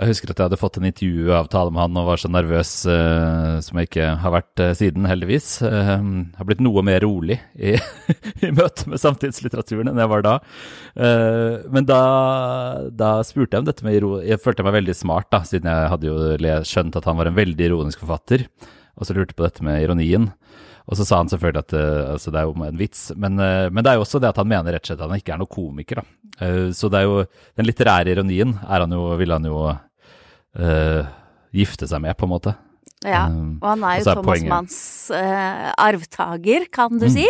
Og 0.00 0.06
jeg 0.06 0.14
husker 0.14 0.30
at 0.32 0.38
jeg 0.38 0.48
hadde 0.48 0.56
fått 0.56 0.78
en 0.80 0.86
intervjuavtale 0.88 1.72
med 1.74 1.82
han 1.82 1.98
og 2.00 2.06
var 2.06 2.20
så 2.22 2.28
nervøs 2.32 2.70
uh, 2.88 3.58
som 3.60 3.76
jeg 3.76 3.90
ikke 3.90 4.06
har 4.22 4.32
vært 4.32 4.62
uh, 4.62 4.70
siden, 4.78 5.04
heldigvis. 5.04 5.48
Uh, 5.60 6.00
har 6.38 6.48
blitt 6.48 6.62
noe 6.64 6.80
mer 6.86 7.02
rolig 7.04 7.36
i, 7.52 7.74
i 8.46 8.52
møte 8.56 8.88
med 8.88 9.02
samtidslitteraturen 9.02 9.90
enn 9.90 10.00
jeg 10.00 10.12
var 10.14 10.24
da. 10.24 10.34
Uh, 10.96 11.68
men 11.74 11.84
da, 11.90 12.00
da 12.96 13.18
spurte 13.28 13.58
jeg 13.58 13.66
om 13.66 13.68
dette 13.68 13.84
med 13.84 13.98
iro... 13.98 14.14
Jeg 14.24 14.40
følte 14.40 14.64
meg 14.64 14.78
veldig 14.78 14.96
smart, 14.96 15.28
da, 15.34 15.42
siden 15.44 15.68
jeg 15.68 15.92
hadde 15.92 16.08
jo 16.08 16.56
skjønt 16.72 16.96
at 16.96 17.10
han 17.10 17.20
var 17.20 17.28
en 17.28 17.36
veldig 17.36 17.68
ironisk 17.68 18.00
forfatter. 18.00 18.46
Og 18.96 19.04
så 19.04 19.12
lurte 19.12 19.34
jeg 19.34 19.42
på 19.42 19.48
dette 19.50 19.68
med 19.68 19.84
ironien. 19.84 20.30
Og 20.90 20.98
så 20.98 21.06
sa 21.06 21.20
han 21.20 21.30
selvfølgelig 21.30 21.62
at 21.62 21.74
eh, 21.78 22.12
altså 22.16 22.32
det 22.34 22.40
er 22.40 22.48
jo 22.48 22.66
en 22.66 22.80
vits, 22.80 23.02
men, 23.14 23.38
eh, 23.38 23.68
men 23.70 23.86
det 23.86 23.92
er 23.92 24.00
jo 24.00 24.04
også 24.04 24.18
det 24.22 24.32
at 24.32 24.40
han 24.42 24.48
mener 24.50 24.74
rett 24.74 24.82
og 24.82 24.90
slett 24.90 25.04
at 25.04 25.06
han 25.06 25.22
ikke 25.22 25.34
er 25.36 25.40
noen 25.42 25.52
komiker. 25.54 26.00
da. 26.00 26.32
Eh, 26.42 26.66
så 26.74 26.90
det 26.90 26.98
er 26.98 27.06
jo 27.06 27.20
den 27.60 27.68
litterære 27.68 28.14
ironien 28.16 28.56
er 28.66 28.84
han 28.84 28.96
jo, 28.96 29.04
vil 29.20 29.34
han 29.36 29.46
jo 29.46 29.60
uh, 29.70 31.02
gifte 31.54 31.86
seg 31.86 32.02
med, 32.02 32.16
på 32.18 32.26
en 32.26 32.32
måte. 32.32 32.56
Ja, 33.00 33.28
Um, 33.32 33.54
og 33.62 33.68
han 33.70 33.84
er 33.88 34.00
jo 34.02 34.10
er 34.10 34.14
Thomas 34.18 34.42
Manns 34.44 34.74
uh, 35.08 35.72
arvtaker, 35.80 36.66
kan 36.70 36.98
du 36.98 37.06
Mm. 37.06 37.10
si, 37.14 37.24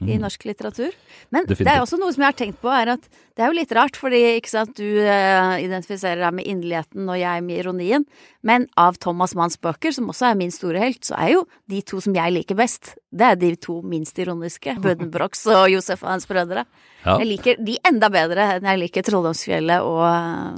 i 0.00 0.14
Mm. 0.14 0.20
norsk 0.22 0.44
litteratur. 0.46 0.92
Men 1.32 1.46
det 1.46 1.66
er 1.66 1.80
også 1.82 1.98
noe 1.98 2.12
som 2.14 2.22
jeg 2.22 2.28
har 2.30 2.36
tenkt 2.38 2.60
på, 2.62 2.70
er 2.70 2.92
at 2.92 3.00
det 3.34 3.42
er 3.42 3.46
jo 3.50 3.58
litt 3.58 3.72
rart, 3.74 3.96
fordi 3.98 4.38
ikke 4.38 4.48
sant, 4.48 4.76
du 4.76 4.84
uh, 5.02 5.58
identifiserer 5.58 6.20
deg 6.22 6.32
med 6.32 6.46
inderligheten 6.46 7.08
og 7.10 7.18
jeg 7.18 7.42
med 7.42 7.58
ironien, 7.58 8.04
men 8.44 8.68
av 8.78 8.98
Thomas 9.02 9.34
Manns 9.34 9.56
bøker, 9.58 9.92
som 9.92 10.06
også 10.06 10.30
er 10.30 10.36
min 10.36 10.52
store 10.54 10.78
helt, 10.78 11.02
så 11.02 11.18
er 11.18 11.32
jo 11.34 11.42
de 11.68 11.82
to 11.82 11.98
som 12.00 12.14
jeg 12.14 12.32
liker 12.32 12.54
best, 12.54 12.94
det 13.12 13.26
er 13.26 13.34
de 13.34 13.56
to 13.56 13.82
minst 13.82 14.16
ironiske, 14.22 14.78
Buddenbrooks 14.84 15.44
og 15.50 15.66
Josef 15.74 16.04
og 16.04 16.10
hans 16.10 16.26
brødre. 16.30 16.64
Ja. 17.04 17.18
Jeg 17.18 17.26
liker 17.34 17.56
de 17.66 17.76
enda 17.84 18.08
bedre 18.08 18.60
enn 18.60 18.62
jeg 18.62 18.78
liker 18.78 19.02
Trolldomsfjellet 19.02 19.82
og 19.82 20.06
uh, 20.06 20.56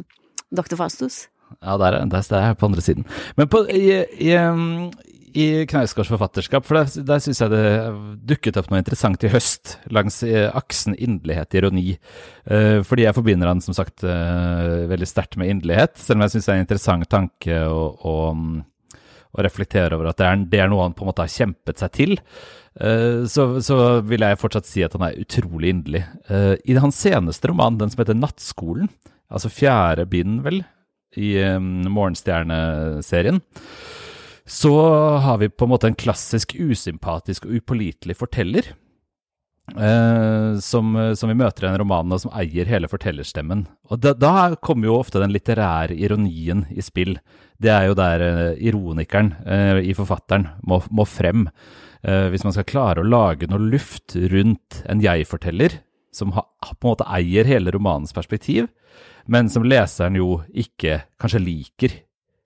Dr. 0.53 0.77
Fastus. 0.77 1.29
Ja, 1.65 1.75
der, 1.81 1.97
er- 1.99 2.07
der, 2.07 2.23
er 2.39 2.47
jeg 2.53 2.57
på 2.61 2.67
andre 2.69 2.83
siden. 2.85 3.05
Men 3.37 3.49
på, 3.51 3.65
i, 3.75 4.05
i, 4.23 4.35
um, 4.39 4.91
i 5.35 5.47
Knausgårds 5.69 6.09
forfatterskap, 6.13 6.65
for 6.65 6.79
der, 6.79 7.03
der 7.09 7.19
syns 7.25 7.41
jeg 7.43 7.51
det 7.51 7.65
dukket 8.31 8.57
opp 8.61 8.71
noe 8.71 8.79
interessant 8.79 9.27
i 9.27 9.31
høst, 9.33 9.75
langs 9.91 10.21
eh, 10.23 10.47
aksen 10.57 10.95
inderlighet-ironi. 10.95 11.97
Eh, 12.47 12.79
fordi 12.87 13.05
jeg 13.09 13.17
forbinder 13.19 13.51
han 13.51 13.61
som 13.65 13.75
sagt 13.77 14.07
eh, 14.07 14.87
veldig 14.91 15.11
sterkt 15.11 15.37
med 15.41 15.51
inderlighet, 15.51 15.99
selv 15.99 16.21
om 16.21 16.25
jeg 16.29 16.37
syns 16.37 16.47
det 16.49 16.55
er 16.55 16.61
en 16.61 16.67
interessant 16.69 17.11
tanke 17.11 17.59
å, 17.67 17.83
å, 18.07 18.15
um, 18.31 18.63
å 19.35 19.45
reflektere 19.45 19.99
over 19.99 20.13
at 20.13 20.23
det 20.23 20.31
er, 20.31 20.47
det 20.55 20.63
er 20.63 20.71
noe 20.73 20.87
han 20.87 20.95
på 20.97 21.05
en 21.05 21.11
måte 21.11 21.27
har 21.27 21.35
kjempet 21.35 21.83
seg 21.83 21.95
til. 21.99 22.17
Så, 22.79 23.45
så 23.67 23.77
vil 24.07 24.23
jeg 24.23 24.39
fortsatt 24.39 24.67
si 24.69 24.85
at 24.87 24.93
han 24.95 25.03
er 25.09 25.17
utrolig 25.19 25.73
inderlig. 25.75 26.05
I 26.31 26.77
hans 26.79 27.01
seneste 27.03 27.51
roman, 27.51 27.75
den 27.81 27.91
som 27.91 27.99
heter 28.05 28.15
'Nattskolen', 28.15 28.87
altså 29.27 29.51
fjerde 29.51 30.05
bind, 30.07 30.45
vel, 30.45 30.61
i 31.19 31.31
Morgenstjerne-serien, 31.61 33.41
så 34.49 34.75
har 35.21 35.41
vi 35.43 35.51
på 35.53 35.67
en 35.67 35.73
måte 35.75 35.91
en 35.91 35.99
klassisk 35.99 36.55
usympatisk 36.57 37.49
og 37.49 37.59
upålitelig 37.59 38.17
forteller. 38.17 38.71
Uh, 39.69 40.57
som, 40.65 40.95
som, 41.13 41.29
vi 41.29 41.37
møter 41.37 41.67
i 41.67 41.69
en 41.69 41.77
roman, 41.83 42.15
og 42.15 42.23
som 42.23 42.33
eier 42.41 42.71
hele 42.71 42.89
fortellerstemmen. 42.89 43.67
Og 43.93 44.01
da, 44.01 44.15
da, 44.17 44.55
kommer 44.65 44.89
jo 44.89 44.95
ofte 44.97 45.21
den 45.21 45.35
litterære 45.35 45.93
ironien 45.93 46.63
i 46.73 46.81
spill. 46.81 47.19
Det 47.61 47.75
er 47.75 47.91
jo 47.91 47.99
der 47.99 48.25
uh, 48.25 48.55
ironikeren 48.57 49.35
uh, 49.45 49.83
i 49.85 49.93
forfatteren 49.99 50.49
må, 50.65 50.81
må 50.89 51.05
frem. 51.05 51.51
Eh, 52.07 52.29
hvis 52.31 52.45
man 52.47 52.55
skal 52.55 52.69
klare 52.69 53.03
å 53.03 53.09
lage 53.09 53.49
noe 53.51 53.71
luft 53.73 54.15
rundt 54.31 54.83
en 54.89 55.03
jeg-forteller, 55.03 55.81
som 56.15 56.33
ha, 56.37 56.45
på 56.63 56.87
en 56.87 56.93
måte 56.93 57.09
eier 57.11 57.49
hele 57.49 57.73
romanens 57.75 58.15
perspektiv, 58.15 58.69
men 59.29 59.51
som 59.53 59.67
leseren 59.69 60.19
jo 60.19 60.39
ikke 60.57 61.03
kanskje 61.21 61.45
liker. 61.45 61.97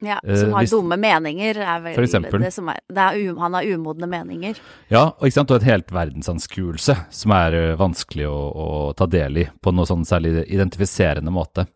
Ja, 0.03 0.21
eh, 0.25 0.37
Som 0.37 0.53
har 0.53 0.59
uh, 0.59 0.64
hvis, 0.64 0.73
dumme 0.75 0.97
meninger, 0.99 1.59
er 1.62 1.83
vel 1.85 1.95
det 2.42 2.51
som 2.51 2.71
er, 2.73 2.81
det 2.90 3.03
er 3.03 3.37
Han 3.38 3.55
har 3.55 3.66
umodne 3.71 4.09
meninger. 4.11 4.59
Ja, 4.90 5.05
og, 5.14 5.29
og 5.31 5.55
et 5.57 5.68
helt 5.68 5.92
verdensanskuelse 5.95 6.97
som 7.14 7.35
er 7.37 7.55
uh, 7.55 7.77
vanskelig 7.79 8.27
å, 8.27 8.40
å, 8.51 8.66
ta 8.99 9.07
del 9.07 9.45
i 9.45 9.47
på 9.62 9.75
noe 9.75 9.87
sånn 9.87 10.03
særlig 10.09 10.42
identifiserende 10.49 11.31
måte. 11.31 11.68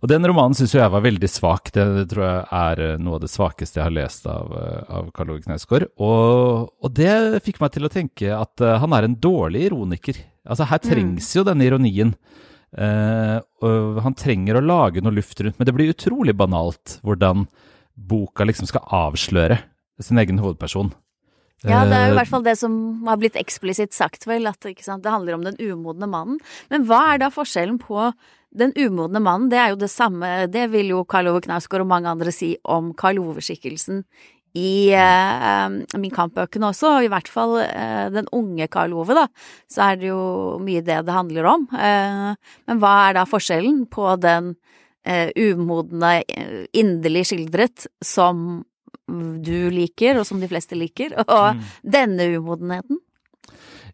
Og 0.00 0.08
den 0.08 0.24
romanen 0.24 0.56
syns 0.56 0.78
jeg 0.78 0.94
var 0.94 1.04
veldig 1.04 1.28
svak. 1.28 1.68
Det, 1.74 1.84
det, 1.98 2.06
tror 2.14 2.24
jeg 2.24 2.42
er 2.62 2.84
uh, 2.86 2.96
noe 3.04 3.20
av 3.20 3.26
det 3.26 3.32
svakeste 3.34 3.82
jeg 3.82 3.88
har 3.90 3.96
lest 3.98 4.28
av, 4.32 4.56
av 4.88 5.12
Karl 5.12 5.36
Ove 5.36 5.44
Knausgård. 5.44 5.90
Og, 6.00 6.72
og, 6.72 6.90
det 6.96 7.44
fikk 7.44 7.60
meg 7.60 7.76
til 7.76 7.84
å 7.84 7.92
tenke 7.92 8.32
at 8.32 8.64
han 8.80 8.96
er 8.96 9.04
en 9.04 9.20
dårlig 9.20 9.68
ironiker. 9.68 10.24
Altså, 10.48 10.64
her 10.70 10.80
mm. 10.80 10.88
trengs 10.88 11.28
mm. 11.28 11.36
jo 11.36 11.48
denne 11.52 11.68
ironien. 11.68 12.16
Uh, 12.76 13.40
han 14.04 14.16
trenger 14.18 14.58
å 14.58 14.64
lage 14.64 15.00
noe 15.00 15.16
luft 15.16 15.40
rundt, 15.40 15.56
men 15.56 15.68
det 15.68 15.74
blir 15.76 15.92
utrolig 15.94 16.34
banalt 16.36 16.98
hvordan 17.06 17.46
boka 17.98 18.44
liksom 18.46 18.68
skal 18.68 18.84
avsløre 18.94 19.62
sin 20.04 20.20
egen 20.20 20.40
hovedperson. 20.42 20.92
Ja, 21.66 21.82
det 21.82 21.96
er 21.96 22.04
jo 22.06 22.12
i 22.12 22.14
eh, 22.14 22.18
hvert 22.20 22.30
fall 22.30 22.44
det 22.46 22.54
som 22.60 22.74
har 23.08 23.18
blitt 23.18 23.36
eksplisitt 23.38 23.96
sagt, 23.96 24.28
vel, 24.30 24.46
at 24.46 24.62
det 24.62 25.10
handler 25.10 25.34
om 25.34 25.46
den 25.46 25.56
umodne 25.58 26.06
mannen. 26.06 26.36
Men 26.70 26.84
hva 26.86 27.00
er 27.14 27.22
da 27.24 27.32
forskjellen 27.34 27.80
på 27.82 28.12
den 28.54 28.70
umodne 28.78 29.18
mannen? 29.18 29.48
Det 29.50 29.58
er 29.58 29.72
jo 29.72 29.80
det 29.80 29.90
samme, 29.90 30.46
det 30.46 30.68
vil 30.70 30.92
jo 30.94 31.02
Karl 31.08 31.32
Ove 31.32 31.42
Knausgård 31.42 31.82
og 31.82 31.90
mange 31.90 32.12
andre 32.14 32.34
si 32.34 32.52
om 32.62 32.92
Karl 32.94 33.18
Ove-skikkelsen 33.24 34.04
i 34.56 34.90
eh, 34.96 35.98
Min 36.00 36.14
kampbøkene 36.14 36.70
også, 36.70 36.94
også, 36.94 37.04
i 37.04 37.10
hvert 37.12 37.30
fall 37.32 37.56
eh, 37.62 38.06
den 38.14 38.28
unge 38.34 38.68
Karl 38.72 38.94
Ove, 38.96 39.16
da, 39.16 39.26
så 39.70 39.90
er 39.90 40.00
det 40.00 40.10
jo 40.10 40.22
mye 40.64 40.84
det 40.84 41.02
det 41.06 41.16
handler 41.16 41.50
om. 41.50 41.66
Eh, 41.74 42.32
men 42.70 42.82
hva 42.82 42.94
er 43.08 43.18
da 43.18 43.26
forskjellen 43.28 43.84
på 43.92 44.14
den 44.22 44.54
eh, 45.04 45.30
umodne, 45.36 46.22
eh, 46.28 46.64
inderlig 46.76 47.28
skildret, 47.32 47.88
som 48.04 48.62
du 49.08 49.70
liker, 49.72 50.18
og 50.20 50.26
som 50.28 50.40
de 50.40 50.48
fleste 50.50 50.76
liker, 50.76 51.14
og 51.24 51.56
mm. 51.56 51.68
denne 51.96 52.26
umodenheten? 52.36 52.98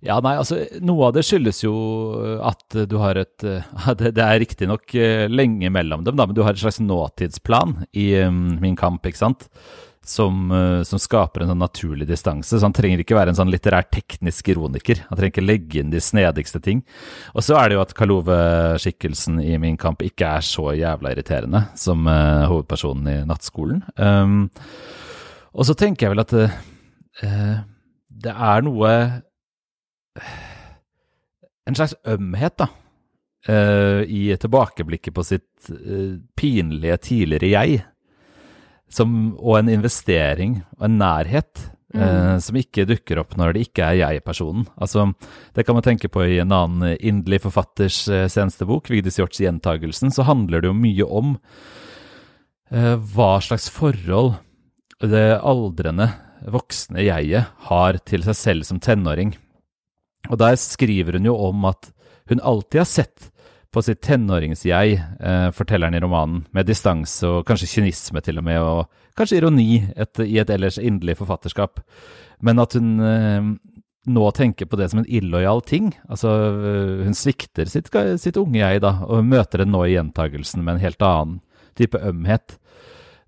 Ja, 0.05 0.19
nei, 0.21 0.35
altså 0.37 0.59
Noe 0.85 1.07
av 1.07 1.14
det 1.17 1.23
skyldes 1.25 1.62
jo 1.62 1.73
at 2.45 2.75
du 2.90 2.97
har 3.01 3.17
et 3.17 3.45
Det, 4.01 4.11
det 4.12 4.21
er 4.21 4.40
riktignok 4.43 4.93
lenge 5.31 5.71
mellom 5.73 6.03
dem, 6.05 6.19
da, 6.19 6.27
men 6.27 6.37
du 6.37 6.43
har 6.45 6.53
et 6.53 6.61
slags 6.61 6.83
nåtidsplan 6.83 7.79
i 7.97 8.11
um, 8.27 8.59
Min 8.61 8.77
kamp, 8.77 9.07
ikke 9.07 9.23
sant? 9.23 9.47
Som, 10.05 10.51
eh, 10.53 10.83
som, 10.83 11.01
skaper 11.01 11.43
en 11.43 11.53
sånn 11.53 11.62
naturlig 11.62 12.07
distanse. 12.09 12.53
Så 12.53 12.64
han 12.64 12.75
trenger 12.77 13.01
ikke 13.03 13.17
være 13.17 13.33
en 13.33 13.38
sånn 13.38 13.53
litterær 13.53 13.88
teknisk 13.93 14.51
ironiker. 14.53 15.01
Han 15.09 15.19
trenger 15.19 15.33
ikke 15.33 15.47
legge 15.47 15.81
inn 15.81 15.93
de 15.93 16.03
snedigste 16.03 16.61
ting. 16.64 16.85
Og 17.35 17.45
så 17.47 17.57
er 17.59 17.71
det 17.71 17.79
jo 17.79 17.85
at 17.85 17.95
Kalove-skikkelsen 17.97 19.40
i 19.43 19.57
Min 19.62 19.79
kamp 19.81 20.05
ikke 20.05 20.37
er 20.38 20.45
så 20.45 20.71
jævla 20.77 21.14
irriterende 21.14 21.64
som 21.79 22.05
uh, 22.07 22.45
hovedpersonen 22.51 23.11
i 23.11 23.17
Nattskolen. 23.29 23.81
Um, 23.97 24.51
og 25.55 25.69
så 25.69 25.77
tenker 25.79 26.07
jeg 26.07 26.14
vel 26.14 26.25
at 26.25 26.37
uh, 26.37 27.59
det 28.25 28.35
er 28.35 28.64
noe 28.67 28.90
En 31.64 31.75
slags 31.75 31.95
ømhet, 32.07 32.61
da. 32.61 32.67
I 33.49 34.37
tilbakeblikket 34.40 35.14
på 35.17 35.23
sitt 35.27 35.71
pinlige 36.37 36.99
tidligere 37.09 37.49
jeg 37.51 37.81
som, 38.92 39.35
og 39.40 39.59
en 39.59 39.70
investering 39.73 40.61
og 40.79 40.88
en 40.88 40.99
nærhet 41.01 41.64
mm. 41.94 42.03
eh, 42.03 42.35
som 42.44 42.59
ikke 42.59 42.87
dukker 42.88 43.20
opp 43.23 43.37
når 43.40 43.55
det 43.55 43.66
ikke 43.68 43.87
er 43.87 44.01
jeg-personen. 44.03 44.66
Altså, 44.77 45.09
det 45.57 45.66
kan 45.66 45.79
man 45.79 45.87
tenke 45.87 46.11
på 46.12 46.27
i 46.27 46.40
en 46.42 46.55
annen 46.55 46.97
inderlig 46.99 47.42
forfatters 47.47 48.05
eh, 48.09 48.27
seneste 48.33 48.68
bok, 48.68 48.90
Vigdis 48.92 49.18
Hjorts 49.20 49.40
'Gjentagelsen', 49.42 50.14
så 50.14 50.27
handler 50.29 50.62
det 50.62 50.70
jo 50.70 50.79
mye 50.79 51.09
om 51.09 51.37
eh, 52.70 52.94
hva 53.14 53.33
slags 53.44 53.70
forhold 53.73 54.37
det 55.05 55.40
aldrende, 55.42 56.12
voksne 56.44 57.03
jeget 57.03 57.49
har 57.70 57.99
til 58.05 58.25
seg 58.27 58.37
selv 58.37 58.66
som 58.68 58.81
tenåring. 58.81 59.33
Og 60.31 60.38
der 60.40 60.57
skriver 60.61 61.18
hun 61.18 61.29
jo 61.29 61.37
om 61.49 61.64
at 61.68 61.90
hun 62.31 62.40
alltid 62.40 62.81
har 62.83 62.88
sett 62.88 63.31
på 63.75 63.83
sitt 63.85 64.01
tenårings-jeg, 64.07 64.99
eh, 65.21 65.49
fortelleren 65.55 65.97
i 65.97 66.03
romanen, 66.03 66.45
med 66.55 66.69
distanse 66.71 67.27
og 67.27 67.45
kanskje 67.49 67.71
kynisme 67.77 68.23
til 68.25 68.39
og 68.41 68.47
med, 68.47 68.61
og 68.63 69.19
kanskje 69.19 69.41
ironi 69.41 69.85
et, 69.97 70.21
i 70.23 70.39
et 70.43 70.51
ellers 70.51 70.79
inderlig 70.79 71.19
forfatterskap. 71.19 71.83
Men 72.45 72.63
at 72.63 72.77
hun 72.79 72.93
eh, 73.03 73.51
nå 74.05 74.31
tenker 74.37 74.69
på 74.69 74.79
det 74.79 74.91
som 74.93 75.01
en 75.01 75.09
illojal 75.09 75.63
ting. 75.65 75.93
Altså, 76.09 76.33
eh, 76.55 77.05
hun 77.07 77.17
svikter 77.19 77.71
sitt, 77.71 77.91
sitt 78.21 78.39
unge 78.41 78.61
jeg, 78.61 78.83
da, 78.85 78.99
og 79.09 79.25
møter 79.27 79.65
det 79.65 79.71
nå 79.71 79.85
i 79.87 79.95
gjentagelsen 79.97 80.65
med 80.65 80.77
en 80.77 80.85
helt 80.85 81.05
annen 81.05 81.41
type 81.79 81.99
ømhet. 81.99 82.59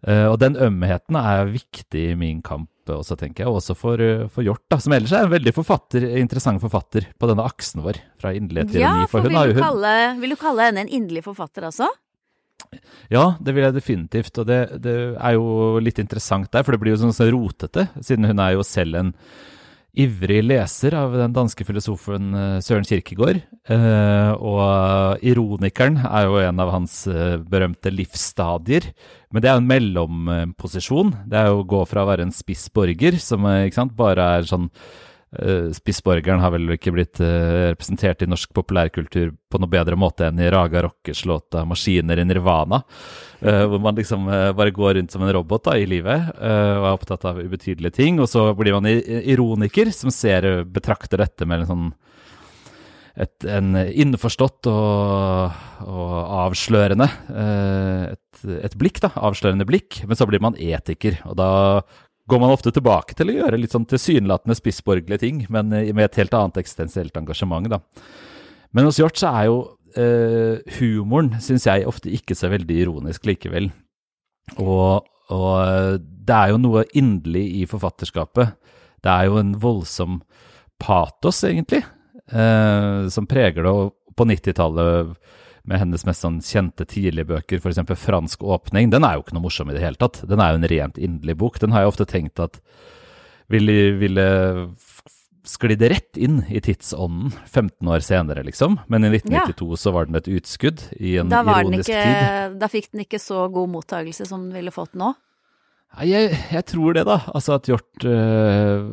Uh, 0.06 0.30
og 0.30 0.38
den 0.38 0.54
ømheten 0.62 1.18
er 1.18 1.48
viktig 1.50 2.12
i 2.12 2.18
min 2.18 2.42
kamp 2.46 2.70
også, 2.94 3.16
tenker 3.18 3.44
jeg, 3.44 3.50
og 3.50 3.58
også 3.58 3.74
for, 3.74 3.98
eh, 3.98 4.28
for 4.30 4.46
Hjort, 4.46 4.62
da, 4.70 4.78
som 4.78 4.94
ellers 4.94 5.10
er 5.10 5.26
en 5.26 5.32
veldig 5.32 5.52
forfatter, 5.56 6.04
interessant 6.20 6.62
forfatter 6.62 7.08
på 7.18 7.26
denne 7.30 7.42
aksen 7.42 7.82
vår, 7.82 7.98
fra 8.20 8.30
inderlighet 8.36 8.70
til 8.70 8.82
ironi. 8.82 9.06
Ja, 9.06 9.10
for, 9.10 9.24
for 9.24 9.32
vil, 9.32 9.54
du 9.56 9.62
kalle, 9.62 9.94
vil, 10.20 10.34
du 10.34 10.38
kalle, 10.38 10.68
henne 10.68 10.84
en 10.84 10.92
inderlig 11.00 11.24
forfatter 11.26 11.66
også? 11.66 11.88
Ja, 13.12 13.24
det 13.42 13.54
vil 13.56 13.66
jeg 13.66 13.76
definitivt, 13.76 14.38
og 14.38 14.48
det, 14.48 14.60
det, 14.84 14.96
er 15.18 15.36
jo 15.36 15.82
litt 15.82 16.00
interessant 16.02 16.50
der, 16.52 16.64
for 16.66 16.74
det 16.74 16.82
blir 16.82 16.94
jo 16.94 17.02
sånn 17.04 17.16
så 17.16 17.28
rotete, 17.30 17.88
siden 17.98 18.30
hun 18.30 18.42
er 18.42 18.56
jo 18.56 18.64
selv 18.66 19.02
en 19.02 19.12
ivrig 19.96 20.42
leser 20.44 20.94
av 20.98 21.14
den 21.16 21.34
danske 21.34 21.64
filosofen 21.66 22.34
eh, 22.36 22.58
Søren 22.64 22.86
Kierkegaard. 22.86 23.40
Eh, 23.72 24.32
og 24.36 25.24
ironikeren 25.24 25.98
er 26.04 26.28
jo 26.28 26.38
en 26.42 26.62
av 26.62 26.72
hans 26.74 26.98
eh, 27.10 27.36
berømte 27.40 27.92
livsstadier. 27.94 28.90
Men 29.32 29.42
det 29.42 29.50
er 29.50 29.56
jo 29.56 29.64
en 29.64 29.72
mellomposisjon. 29.72 31.14
Det 31.30 31.40
er 31.40 31.50
jo 31.50 31.62
å 31.62 31.68
gå 31.72 31.82
fra 31.88 32.04
å 32.04 32.10
være 32.10 32.28
en 32.28 32.34
spiss 32.34 32.68
borger, 32.72 33.18
som 33.22 33.48
sant, 33.74 33.96
bare 33.96 34.30
er 34.38 34.48
sånn 34.48 34.68
Spissborgeren 35.76 36.40
har 36.42 36.52
vel 36.54 36.74
ikke 36.76 36.92
blitt 36.94 37.20
uh, 37.22 37.72
representert 37.72 38.22
i 38.24 38.28
norsk 38.30 38.52
populærkultur 38.56 39.32
på 39.50 39.60
noe 39.60 39.70
bedre 39.72 39.98
måte 39.98 40.28
enn 40.28 40.40
i 40.42 40.50
Raga 40.52 40.84
Rockers 40.86 41.24
låta 41.28 41.64
'Maskiner 41.66 42.22
i 42.22 42.24
Nirvana', 42.26 42.82
uh, 43.42 43.64
hvor 43.66 43.82
man 43.82 43.98
liksom 43.98 44.26
bare 44.26 44.74
går 44.74 44.96
rundt 45.00 45.12
som 45.12 45.22
en 45.22 45.34
robot 45.36 45.68
da, 45.68 45.76
i 45.76 45.86
livet 45.86 46.32
og 46.36 46.86
er 46.86 46.92
opptatt 46.92 47.24
av 47.28 47.38
ubetydelige 47.40 47.98
ting. 47.98 48.20
Og 48.20 48.28
så 48.30 48.48
blir 48.56 48.76
man 48.76 48.88
ironiker 48.88 49.92
som 49.92 50.10
ser, 50.10 50.64
betrakter 50.64 51.20
dette 51.22 51.46
med 51.46 51.64
en 51.64 51.70
sånn 51.70 51.86
et, 53.16 53.46
en 53.48 53.72
innforstått 53.76 54.68
og, 54.68 55.60
og 55.88 56.16
avslørende 56.44 57.08
et, 58.12 58.42
et, 58.44 58.76
blikk, 58.76 59.00
da. 59.00 59.10
Avslørende 59.16 59.64
blikk. 59.68 60.02
Men 60.04 60.18
så 60.18 60.28
blir 60.28 60.42
man 60.44 60.58
etiker, 60.60 61.16
og 61.24 61.38
da 61.40 61.50
går 62.30 62.42
man 62.42 62.52
ofte 62.54 62.72
tilbake 62.74 63.16
til 63.16 63.30
å 63.30 63.36
gjøre 63.38 63.58
litt 63.60 63.74
sånn 63.74 63.86
tilsynelatende 63.88 64.56
spissborgerlige 64.58 65.22
ting, 65.22 65.44
men 65.52 65.72
eh, 65.74 65.92
med 65.94 66.08
et 66.08 66.20
helt 66.22 66.34
annet 66.36 66.60
eksistensielt 66.62 67.16
engasjement, 67.18 67.68
da. 67.70 67.80
Men 68.74 68.88
hos 68.88 68.98
Hjort 69.00 69.18
så 69.20 69.30
er 69.30 69.48
jo 69.48 69.58
eh, 69.96 70.78
humoren, 70.80 71.36
syns 71.42 71.68
jeg, 71.68 71.86
ofte 71.88 72.12
ikke 72.12 72.36
så 72.36 72.50
veldig 72.52 72.80
ironisk 72.82 73.28
likevel. 73.28 73.70
Og, 74.58 75.06
og, 75.34 76.02
det 76.26 76.34
er 76.36 76.52
jo 76.52 76.58
noe 76.58 76.82
inderlig 76.98 77.44
i 77.60 77.66
forfatterskapet. 77.70 78.56
Det 79.02 79.12
er 79.12 79.28
jo 79.28 79.38
en 79.40 79.54
voldsom 79.62 80.20
patos, 80.82 81.44
egentlig, 81.46 81.84
eh, 82.30 83.06
som 83.12 83.28
preger 83.30 83.62
det. 83.62 83.72
Og 83.72 84.16
på 84.16 84.26
90-tallet 84.26 85.14
med 85.66 85.82
hennes 85.82 86.06
mest 86.06 86.24
sånn 86.24 86.38
kjente 86.44 86.86
tidlige 86.88 87.28
bøker, 87.28 87.60
f.eks. 87.60 87.82
'Fransk 87.98 88.44
åpning', 88.46 88.90
den 88.92 89.06
er 89.06 89.16
jo 89.16 89.24
ikke 89.24 89.36
noe 89.36 89.46
morsom 89.48 89.70
i 89.70 89.76
det 89.76 89.82
hele 89.82 89.98
tatt. 90.00 90.22
Den 90.28 90.42
er 90.42 90.52
jo 90.52 90.60
en 90.60 90.70
rent 90.70 90.98
inderlig 90.98 91.36
bok. 91.42 91.58
Den 91.62 91.74
har 91.74 91.84
jeg 91.84 91.92
ofte 91.94 92.08
tenkt 92.08 92.42
at 92.42 92.60
ville, 93.50 93.96
ville 94.00 94.26
sklidd 95.46 95.82
rett 95.82 96.18
inn 96.18 96.40
i 96.50 96.60
tidsånden 96.62 97.30
15 97.46 97.90
år 97.90 98.02
senere, 98.04 98.42
liksom. 98.46 98.78
Men 98.90 99.06
i 99.06 99.12
1992 99.14 99.70
ja. 99.70 99.80
så 99.82 99.92
var 99.94 100.08
den 100.08 100.18
et 100.18 100.30
utskudd 100.30 100.82
i 100.98 101.16
en 101.22 101.30
ironisk 101.30 101.90
ikke, 101.90 102.02
tid. 102.02 102.58
Da 102.62 102.70
fikk 102.72 102.90
den 102.92 103.06
ikke 103.06 103.22
så 103.22 103.46
god 103.52 103.72
mottagelse 103.74 104.26
som 104.28 104.48
den 104.48 104.56
ville 104.58 104.74
fått 104.74 104.96
nå? 104.98 105.12
Nei, 105.96 106.10
Jeg, 106.10 106.36
jeg 106.52 106.66
tror 106.72 106.96
det, 106.98 107.06
da. 107.08 107.20
Altså 107.32 107.56
at 107.56 107.70
Hjort 107.70 108.06
øh, 108.10 108.90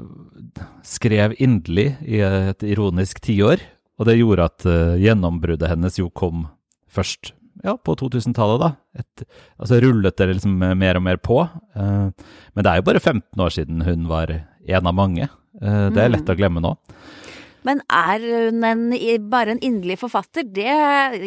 skrev 0.86 1.38
inderlig 1.42 1.94
i 2.06 2.22
et 2.24 2.66
ironisk 2.70 3.24
tiår. 3.24 3.64
Og 4.00 4.10
det 4.10 4.18
gjorde 4.20 4.50
at 4.50 4.66
øh, 4.70 4.96
gjennombruddet 5.02 5.70
hennes 5.70 6.00
jo 6.00 6.10
kom 6.10 6.48
først 6.94 7.34
ja, 7.64 7.76
på 7.78 7.96
2000-tallet, 8.00 8.62
da. 8.64 8.72
Et, 9.00 9.26
altså 9.62 9.80
rullet 9.84 10.18
det 10.20 10.30
liksom 10.34 10.56
mer 10.80 11.00
og 11.00 11.06
mer 11.06 11.20
på. 11.22 11.40
Eh, 11.78 12.10
men 12.54 12.66
det 12.66 12.72
er 12.72 12.82
jo 12.82 12.88
bare 12.90 13.02
15 13.04 13.44
år 13.46 13.54
siden 13.56 13.86
hun 13.88 14.08
var 14.10 14.34
en 14.34 14.90
av 14.90 14.98
mange. 14.98 15.30
Eh, 15.62 15.86
det 15.94 16.02
er 16.02 16.16
lett 16.16 16.32
å 16.32 16.38
glemme 16.38 16.64
nå. 16.64 16.76
Men 17.64 17.80
er 17.88 18.24
hun 18.50 18.66
en, 18.68 18.90
bare 19.32 19.56
en 19.56 19.62
inderlig 19.64 19.96
forfatter? 20.02 20.44
Det 20.44 20.68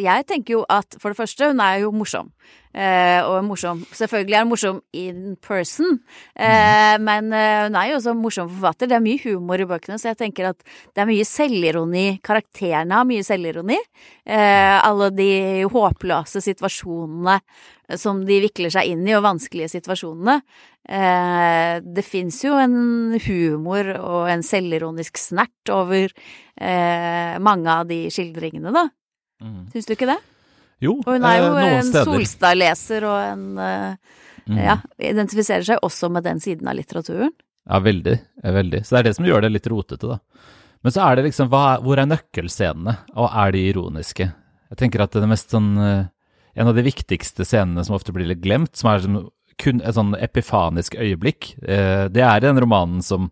Jeg 0.03 0.27
tenker 0.29 0.59
jo 0.59 0.65
at 0.69 0.99
for 1.01 1.09
det 1.09 1.17
første, 1.17 1.49
hun 1.49 1.63
er 1.63 1.81
jo 1.81 1.93
morsom. 1.95 2.29
Eh, 2.77 3.25
og 3.25 3.39
morsom 3.47 3.79
Selvfølgelig 3.95 4.35
er 4.37 4.43
hun 4.43 4.51
morsom 4.51 4.79
in 4.93 5.21
person, 5.41 5.95
eh, 6.37 6.97
men 7.01 7.31
eh, 7.33 7.63
hun 7.65 7.77
er 7.79 7.89
jo 7.89 7.95
også 7.97 8.13
morsom 8.13 8.51
forfatter. 8.51 8.91
Det 8.91 8.97
er 8.99 9.05
mye 9.05 9.21
humor 9.23 9.63
i 9.63 9.65
bøkene, 9.69 9.97
så 9.97 10.11
jeg 10.11 10.19
tenker 10.19 10.51
at 10.51 10.61
det 10.93 11.01
er 11.01 11.09
mye 11.09 11.25
selvironi. 11.25 12.05
Karakterene 12.25 12.99
har 12.99 13.07
mye 13.09 13.25
selvironi. 13.25 13.79
Eh, 14.29 14.75
alle 14.77 15.09
de 15.15 15.31
håpløse 15.73 16.43
situasjonene 16.45 17.39
som 17.97 18.21
de 18.27 18.41
vikler 18.43 18.73
seg 18.73 18.91
inn 18.91 19.05
i, 19.07 19.15
og 19.17 19.25
vanskelige 19.25 19.71
situasjonene. 19.77 20.37
Eh, 20.87 21.73
det 21.81 22.05
fins 22.05 22.43
jo 22.45 22.59
en 22.61 23.17
humor 23.25 23.93
og 23.97 24.29
en 24.31 24.45
selvironisk 24.45 25.17
snert 25.19 25.73
over 25.73 26.11
eh, 26.13 27.35
mange 27.41 27.73
av 27.73 27.89
de 27.89 28.05
skildringene, 28.13 28.75
da. 28.75 28.89
Mm. 29.41 29.63
Syns 29.73 29.89
du 29.89 29.97
ikke 29.97 30.13
det? 30.13 30.21
Jo, 30.83 30.97
Og 31.01 31.09
hun 31.15 31.25
er 31.25 31.39
jo 31.41 31.51
eh, 31.57 31.75
en. 31.79 31.91
Solstad-leser 32.05 33.05
og 33.09 33.19
en 33.33 33.45
eh, 33.57 34.23
Mm. 34.47 34.61
Ja, 34.63 34.77
identifiserer 35.03 35.65
seg 35.67 35.81
også 35.83 36.07
med 36.07 36.23
den 36.23 36.37
siden 36.39 36.69
av 36.71 36.77
litteraturen. 36.77 37.33
Ja, 37.67 37.81
veldig. 37.83 38.13
eh, 38.43 38.53
veldig. 38.55 38.79
Så 38.87 38.93
det 38.95 38.99
er 39.01 39.03
det 39.09 39.15
som 39.17 39.25
gjør 39.27 39.41
det 39.43 39.49
litt 39.51 39.67
rotete, 39.67 40.07
da. 40.07 40.19
Men 40.85 40.93
så 40.95 41.01
er 41.03 41.17
det 41.19 41.25
liksom, 41.25 41.49
hva, 41.51 41.81
hvor 41.83 41.99
er 41.99 42.07
nøkkelscenene, 42.07 42.93
og 43.19 43.27
er 43.27 43.51
de 43.51 43.65
ironiske? 43.73 44.29
Jeg 44.71 44.79
tenker 44.79 45.03
at 45.03 45.11
det 45.11 45.25
er 45.25 45.27
mest 45.33 45.51
sånn 45.51 45.67
eh, 45.83 46.05
En 46.55 46.67
av 46.71 46.79
de 46.79 46.85
viktigste 46.87 47.43
scenene 47.43 47.83
som 47.83 47.97
ofte 47.99 48.15
blir 48.15 48.25
litt 48.31 48.39
glemt, 48.39 48.71
som 48.79 48.87
er 48.93 49.03
kun 49.61 49.81
et 49.81 49.97
sånn 49.97 50.13
epifanisk 50.19 50.97
øyeblikk, 51.01 51.55
eh, 51.63 52.05
det 52.13 52.23
er 52.23 52.43
den 52.43 52.59
romanen 52.61 53.01
som 53.05 53.31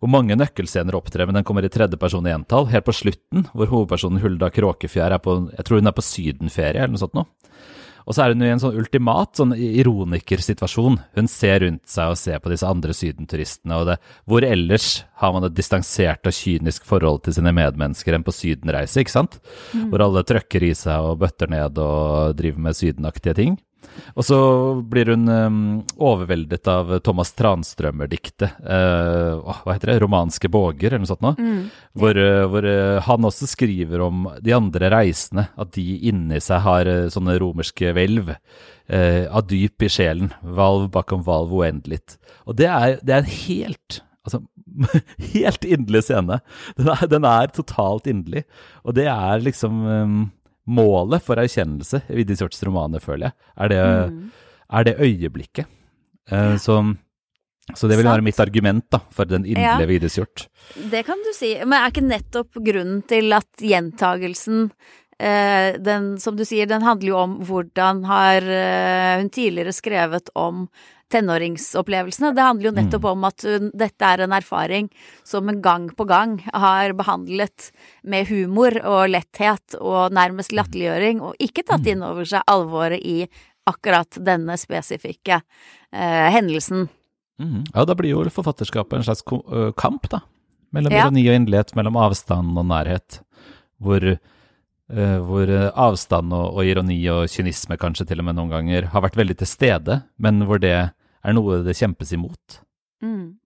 hvor 0.00 0.10
mange 0.10 0.36
nøkkelscener 0.38 0.96
opptrer, 0.96 1.26
men 1.28 1.36
den 1.36 1.44
kommer 1.46 1.64
i 1.66 1.72
tredje 1.72 1.98
person 2.00 2.26
i 2.26 2.32
entall, 2.32 2.70
helt 2.72 2.86
på 2.86 2.96
slutten, 2.96 3.44
hvor 3.52 3.68
hovedpersonen 3.68 4.22
Hulda 4.22 4.48
Kråkefjær 4.54 5.12
er 5.12 5.20
på 5.20 5.36
Jeg 5.52 5.66
tror 5.66 5.82
hun 5.82 5.90
er 5.90 5.96
på 5.96 6.06
sydenferie, 6.06 6.80
eller 6.80 6.96
noe 6.96 7.04
sånt 7.04 7.18
nå. 7.18 7.26
Og 8.08 8.16
så 8.16 8.24
er 8.24 8.32
hun 8.32 8.42
i 8.42 8.48
en 8.50 8.58
sånn 8.58 8.78
ultimat 8.80 9.38
sånn 9.38 9.52
ironikersituasjon. 9.54 10.96
Hun 11.14 11.28
ser 11.30 11.60
rundt 11.62 11.84
seg 11.90 12.10
og 12.10 12.18
ser 12.18 12.40
på 12.42 12.50
disse 12.50 12.66
andre 12.66 12.96
sydenturistene, 12.96 13.76
og 13.76 13.90
det, 13.90 13.98
hvor 14.26 14.46
ellers 14.46 15.04
har 15.20 15.34
man 15.36 15.46
et 15.46 15.54
distansert 15.54 16.26
og 16.26 16.34
kynisk 16.34 16.88
forhold 16.88 17.22
til 17.26 17.36
sine 17.36 17.52
medmennesker 17.54 18.16
enn 18.16 18.26
på 18.26 18.34
sydenreise, 18.34 19.04
ikke 19.04 19.14
sant? 19.14 19.38
Hvor 19.92 20.02
alle 20.06 20.24
trøkker 20.26 20.64
i 20.66 20.72
seg 20.74 21.06
og 21.06 21.20
bøtter 21.22 21.52
ned 21.52 21.78
og 21.78 22.38
driver 22.40 22.64
med 22.66 22.80
sydenaktige 22.80 23.36
ting. 23.36 23.60
Og 24.14 24.26
så 24.26 24.38
blir 24.90 25.12
hun 25.12 25.28
um, 25.28 25.60
overveldet 26.00 26.68
av 26.70 26.96
Thomas 27.04 27.32
Tranströmer-diktet, 27.38 28.58
Uh, 28.60 29.40
hva 29.64 29.74
heter 29.74 29.92
det, 29.92 29.94
'Romanske 30.02 30.48
båger', 30.52 30.92
eller 30.92 31.02
noe 31.02 31.10
sånt 31.10 31.24
noe. 31.24 31.48
Hvor, 31.98 32.16
uh, 32.16 32.44
hvor 32.50 32.66
uh, 32.66 33.00
han 33.06 33.26
også 33.26 33.48
skriver 33.50 34.02
om 34.04 34.28
de 34.42 34.54
andre 34.56 34.90
reisende, 34.92 35.48
at 35.56 35.72
de 35.76 35.84
inni 36.10 36.40
seg 36.42 36.62
har 36.66 36.90
sånne 37.12 37.38
romerske 37.40 37.94
hvelv. 37.96 38.34
av 38.90 39.44
dyp 39.46 39.84
i 39.86 39.88
sjelen, 39.88 40.32
valv 40.42 40.88
bakom 40.90 41.20
valv 41.22 41.52
uendelig. 41.54 42.00
Og 42.50 42.56
det 42.58 42.66
er, 42.66 42.96
det 43.06 43.14
er 43.14 43.22
en 43.22 43.34
helt 43.46 44.00
Altså, 44.20 44.42
helt 45.34 45.64
inderlig 45.64 46.02
scene. 46.04 46.40
Den 46.76 46.90
er, 46.92 47.06
den 47.08 47.24
er 47.24 47.52
totalt 47.54 48.06
inderlig. 48.10 48.44
Og 48.84 48.94
det 48.98 49.06
er 49.08 49.40
liksom 49.40 49.80
um, 49.86 50.18
målet 50.70 51.24
for 51.26 51.40
erkjennelse 51.42 52.02
i 52.08 52.20
Vidis 52.20 52.40
Hjorts 52.42 52.62
romaner, 52.66 53.02
føler 53.02 53.30
jeg. 53.30 53.50
Er 53.64 53.72
det, 53.72 53.80
er 54.70 54.86
det 54.88 54.96
øyeblikket. 55.02 55.66
Eh, 56.30 56.56
så, 56.62 56.78
så 57.74 57.90
det 57.90 57.98
vil 57.98 58.06
Sant. 58.06 58.14
være 58.14 58.26
mitt 58.26 58.40
argument 58.42 58.86
da, 58.92 59.02
for 59.14 59.28
den 59.28 59.44
inderlige 59.44 59.86
Ja. 59.86 59.90
Vidis 59.90 60.18
Hjort. 60.20 60.46
Det 60.92 61.04
kan 61.08 61.20
du 61.26 61.32
si. 61.36 61.56
Men 61.64 61.80
er 61.80 61.92
ikke 61.92 62.06
nettopp 62.06 62.60
grunnen 62.70 63.02
til 63.10 63.32
at 63.36 63.50
gjentagelsen 63.60 64.70
eh, 65.20 65.76
den, 65.78 66.14
som 66.22 66.38
du 66.38 66.44
sier, 66.48 66.70
den 66.70 66.86
handler 66.86 67.12
jo 67.12 67.18
om 67.20 67.36
hvordan 67.48 68.04
har 68.08 68.46
eh, 68.46 69.18
hun 69.20 69.30
tidligere 69.34 69.74
skrevet 69.76 70.32
om 70.38 70.68
tenåringsopplevelsene. 71.10 72.32
Det 72.36 72.46
handler 72.46 72.70
jo 72.70 72.74
nettopp 72.76 73.08
om 73.10 73.26
at 73.28 73.44
dette 73.76 74.10
er 74.12 74.24
en 74.24 74.34
erfaring 74.36 74.88
som 75.26 75.48
hun 75.50 75.60
gang 75.64 75.88
på 75.96 76.06
gang 76.08 76.38
har 76.52 76.94
behandlet 76.98 77.70
med 78.02 78.30
humor 78.30 78.76
og 78.84 79.10
letthet 79.12 79.76
og 79.80 80.14
nærmest 80.16 80.54
latterliggjøring, 80.56 81.20
og 81.20 81.38
ikke 81.42 81.66
tatt 81.66 81.86
inn 81.90 82.02
over 82.06 82.28
seg 82.28 82.46
alvoret 82.50 83.02
i 83.02 83.24
akkurat 83.68 84.16
denne 84.24 84.56
spesifikke 84.58 85.40
eh, 85.92 86.28
hendelsen. 86.34 86.88
Mhm. 87.40 87.70
Ja, 87.74 87.84
da 87.88 87.94
blir 87.96 88.12
jo 88.12 88.24
forfatterskapet 88.30 88.98
en 88.98 89.06
slags 89.06 89.24
kamp, 89.76 90.08
da. 90.12 90.22
Mellom 90.72 90.92
Ja. 90.92 91.06
ironi 91.06 91.24
og 91.28 91.34
inderlighet, 91.34 91.74
mellom 91.74 91.96
avstand 91.98 92.56
og 92.58 92.66
nærhet. 92.66 93.20
Hvor, 93.80 94.04
uh, 94.92 95.18
hvor 95.26 95.50
avstand 95.74 96.32
og, 96.36 96.56
og 96.60 96.64
ironi 96.68 97.00
og 97.10 97.28
kynisme 97.32 97.78
kanskje 97.80 98.06
til 98.06 98.20
og 98.20 98.28
med 98.28 98.36
noen 98.36 98.52
ganger 98.52 98.90
har 98.92 99.02
vært 99.02 99.16
veldig 99.16 99.38
til 99.40 99.48
stede, 99.50 100.02
men 100.18 100.44
hvor 100.46 100.60
det 100.60 100.92
er 101.24 101.36
noe 101.36 101.60
det 101.66 101.76
kjempes 101.78 102.14
imot. 102.16 102.60
Mm. 103.04 103.40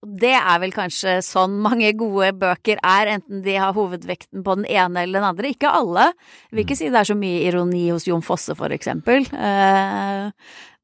Det 0.00 0.32
er 0.32 0.60
vel 0.62 0.72
kanskje 0.72 1.18
sånn 1.20 1.58
mange 1.60 1.90
gode 1.98 2.30
bøker 2.40 2.78
er, 2.80 3.10
enten 3.18 3.42
de 3.44 3.58
har 3.60 3.74
hovedvekten 3.76 4.40
på 4.46 4.54
den 4.56 4.64
ene 4.64 5.02
eller 5.02 5.20
den 5.20 5.28
andre. 5.28 5.50
Ikke 5.52 5.72
alle. 5.76 6.06
Jeg 6.48 6.56
vil 6.56 6.64
ikke 6.64 6.78
si 6.78 6.88
det 6.88 7.02
er 7.02 7.10
så 7.10 7.16
mye 7.20 7.42
ironi 7.50 7.82
hos 7.90 8.08
Jon 8.08 8.24
Fosse, 8.24 8.56
for 8.56 8.72
eksempel. 8.72 9.28
Eh, 9.28 10.30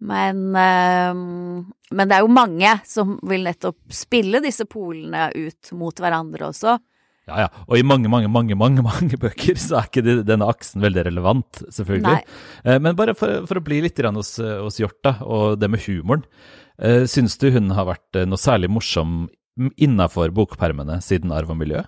men, 0.05 0.43
eh, 0.61 1.15
men 1.17 2.11
det 2.11 2.19
er 2.19 2.27
jo 2.27 2.35
mange 2.37 2.75
som 2.85 3.17
vil 3.25 3.49
nettopp 3.49 3.79
spille 3.89 4.43
disse 4.45 4.69
polene 4.69 5.31
ut 5.33 5.73
mot 5.81 6.05
hverandre 6.05 6.51
også. 6.51 6.77
Ja, 7.27 7.47
ja. 7.47 7.47
Og 7.67 7.79
i 7.79 7.83
mange, 7.83 8.11
mange, 8.11 8.29
mange 8.31 8.55
mange, 8.59 8.85
mange 8.87 9.19
bøker 9.25 9.59
så 9.59 9.81
er 9.81 9.89
ikke 9.91 10.05
denne 10.27 10.47
aksen 10.47 10.85
veldig 10.85 11.07
relevant, 11.09 11.65
selvfølgelig. 11.75 12.07
Nei. 12.07 12.23
Eh, 12.65 12.79
Men 12.83 12.99
bare 12.99 13.17
for, 13.19 13.43
for 13.51 13.59
å 13.59 13.65
bli 13.67 13.81
litt 13.83 13.99
hos, 13.99 14.37
eh, 14.39 14.61
hos 14.62 14.79
Hjorta 14.79 15.17
og 15.27 15.59
det 15.61 15.71
med 15.73 15.83
humoren. 15.89 16.25
Uh, 16.77 17.07
syns 17.09 17.39
du 17.41 17.49
hun 17.55 17.71
har 17.73 17.87
vært 17.89 18.19
eh, 18.21 18.27
noe 18.29 18.37
særlig 18.37 18.69
morsom 18.69 19.23
innafor 19.81 20.29
bokpermene 20.37 20.99
siden 21.01 21.33
Arv 21.33 21.55
og 21.55 21.57
miljø? 21.57 21.81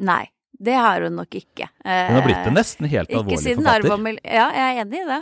Nei, 0.00 0.24
det 0.56 0.78
har 0.80 1.04
hun 1.04 1.18
nok 1.20 1.36
ikke. 1.36 1.68
Eh, 1.84 2.06
Hun 2.08 2.16
har 2.16 2.24
blitt 2.24 2.48
en 2.48 2.56
nesten 2.56 2.88
helt 2.88 3.10
ikke 3.10 3.20
alvorlig 3.20 3.42
siden 3.44 3.60
forfatter. 3.60 3.90
Arv 3.90 3.94
og 3.98 4.04
Miljø, 4.06 4.22
Ja, 4.24 4.46
jeg 4.56 4.64
er 4.78 4.80
enig 4.86 5.02
i 5.02 5.08
det. 5.10 5.20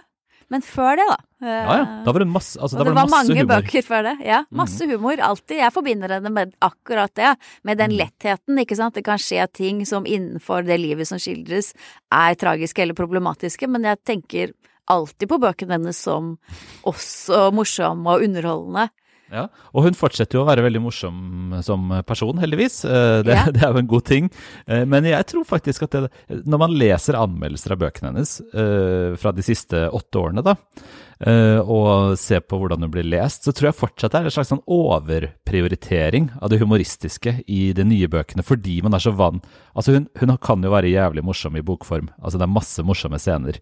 Men 0.50 0.62
før 0.66 0.96
det, 0.98 1.04
da. 1.08 1.16
Ja, 1.46 1.58
ja. 1.78 1.84
Da 2.04 2.12
var 2.12 2.18
det 2.24 2.26
masse, 2.28 2.58
altså, 2.58 2.76
det 2.76 2.86
var 2.86 2.92
var 2.92 3.04
masse 3.06 3.10
mange 3.16 3.36
humor. 3.38 3.46
Mhm. 3.46 3.64
bøker 3.64 3.84
før 3.86 4.02
det. 4.08 4.14
Ja, 4.26 4.40
masse 4.50 4.86
humor. 4.90 5.20
Alltid. 5.22 5.56
Jeg 5.62 5.72
forbinder 5.72 6.08
det 6.08 6.32
med 6.32 6.54
akkurat 6.60 7.14
det. 7.14 7.36
Med 7.64 7.78
den 7.78 7.90
Mhm. 7.92 7.98
lettheten, 8.00 8.58
ikke 8.58 8.76
sant. 8.76 8.94
Det 8.94 9.04
kan 9.04 9.18
skje 9.18 9.46
ting 9.52 9.84
som 9.86 10.04
innenfor 10.04 10.66
det 10.66 10.80
livet 10.80 11.06
som 11.06 11.18
skildres 11.18 11.72
er 12.12 12.34
tragiske 12.34 12.82
eller 12.82 12.94
problematiske, 12.94 13.68
men 13.68 13.82
jeg 13.84 14.02
tenker 14.04 14.52
alltid 14.88 15.28
på 15.28 15.38
bøkene 15.38 15.78
hennes 15.78 15.96
som 15.96 16.36
også 16.84 17.52
morsomme 17.54 18.06
og 18.10 18.22
underholdende. 18.26 18.90
Ja, 19.30 19.44
og 19.74 19.84
hun 19.86 19.94
fortsetter 19.94 20.38
jo 20.38 20.44
å 20.44 20.48
være 20.48 20.64
veldig 20.66 20.80
morsom 20.82 21.18
som 21.62 21.88
person, 22.06 22.38
heldigvis. 22.42 22.80
Eh, 22.84 23.22
Det, 23.26 23.36
Ja. 23.36 23.44
det 23.54 23.62
er 23.62 23.72
jo 23.72 23.78
en 23.84 23.90
god 23.92 24.04
ting. 24.08 24.30
Eh, 24.66 24.84
Men 24.84 25.04
jeg 25.06 25.26
tror 25.30 25.44
faktisk 25.46 25.86
at 25.86 25.90
det, 25.96 26.10
når 26.46 26.58
man 26.64 26.74
leser 26.74 27.14
anmeldelser 27.18 27.72
av 27.76 27.78
bøkene 27.84 28.10
hennes 28.12 28.40
eh, 28.52 29.14
fra 29.20 29.32
de 29.36 29.42
siste 29.46 29.86
åtte 29.94 30.18
årene, 30.18 30.42
da, 30.42 30.56
og 31.20 32.14
se 32.16 32.38
på 32.40 32.56
hvordan 32.56 32.80
hun 32.80 32.92
blir 32.94 33.04
lest, 33.04 33.44
så 33.44 33.52
tror 33.52 33.68
jeg 33.68 33.76
fortsatt 33.76 34.14
det 34.14 34.20
er 34.22 34.28
en 34.30 34.32
slags 34.32 34.48
sånn 34.54 34.62
overprioritering 34.64 36.30
av 36.40 36.48
det 36.48 36.60
humoristiske 36.62 37.34
i 37.44 37.58
de 37.76 37.84
nye 37.84 38.08
bøkene, 38.08 38.44
fordi 38.46 38.78
man 38.86 38.96
er 38.96 39.04
så 39.04 39.12
vant 39.12 39.44
Altså, 39.76 39.94
hun, 39.94 40.06
hun 40.18 40.32
kan 40.42 40.64
jo 40.64 40.72
være 40.72 40.90
jævlig 40.90 41.22
morsom 41.24 41.54
i 41.58 41.62
bokform. 41.64 42.08
Altså, 42.18 42.40
det 42.40 42.46
er 42.46 42.52
masse 42.52 42.82
morsomme 42.86 43.20
scener. 43.22 43.60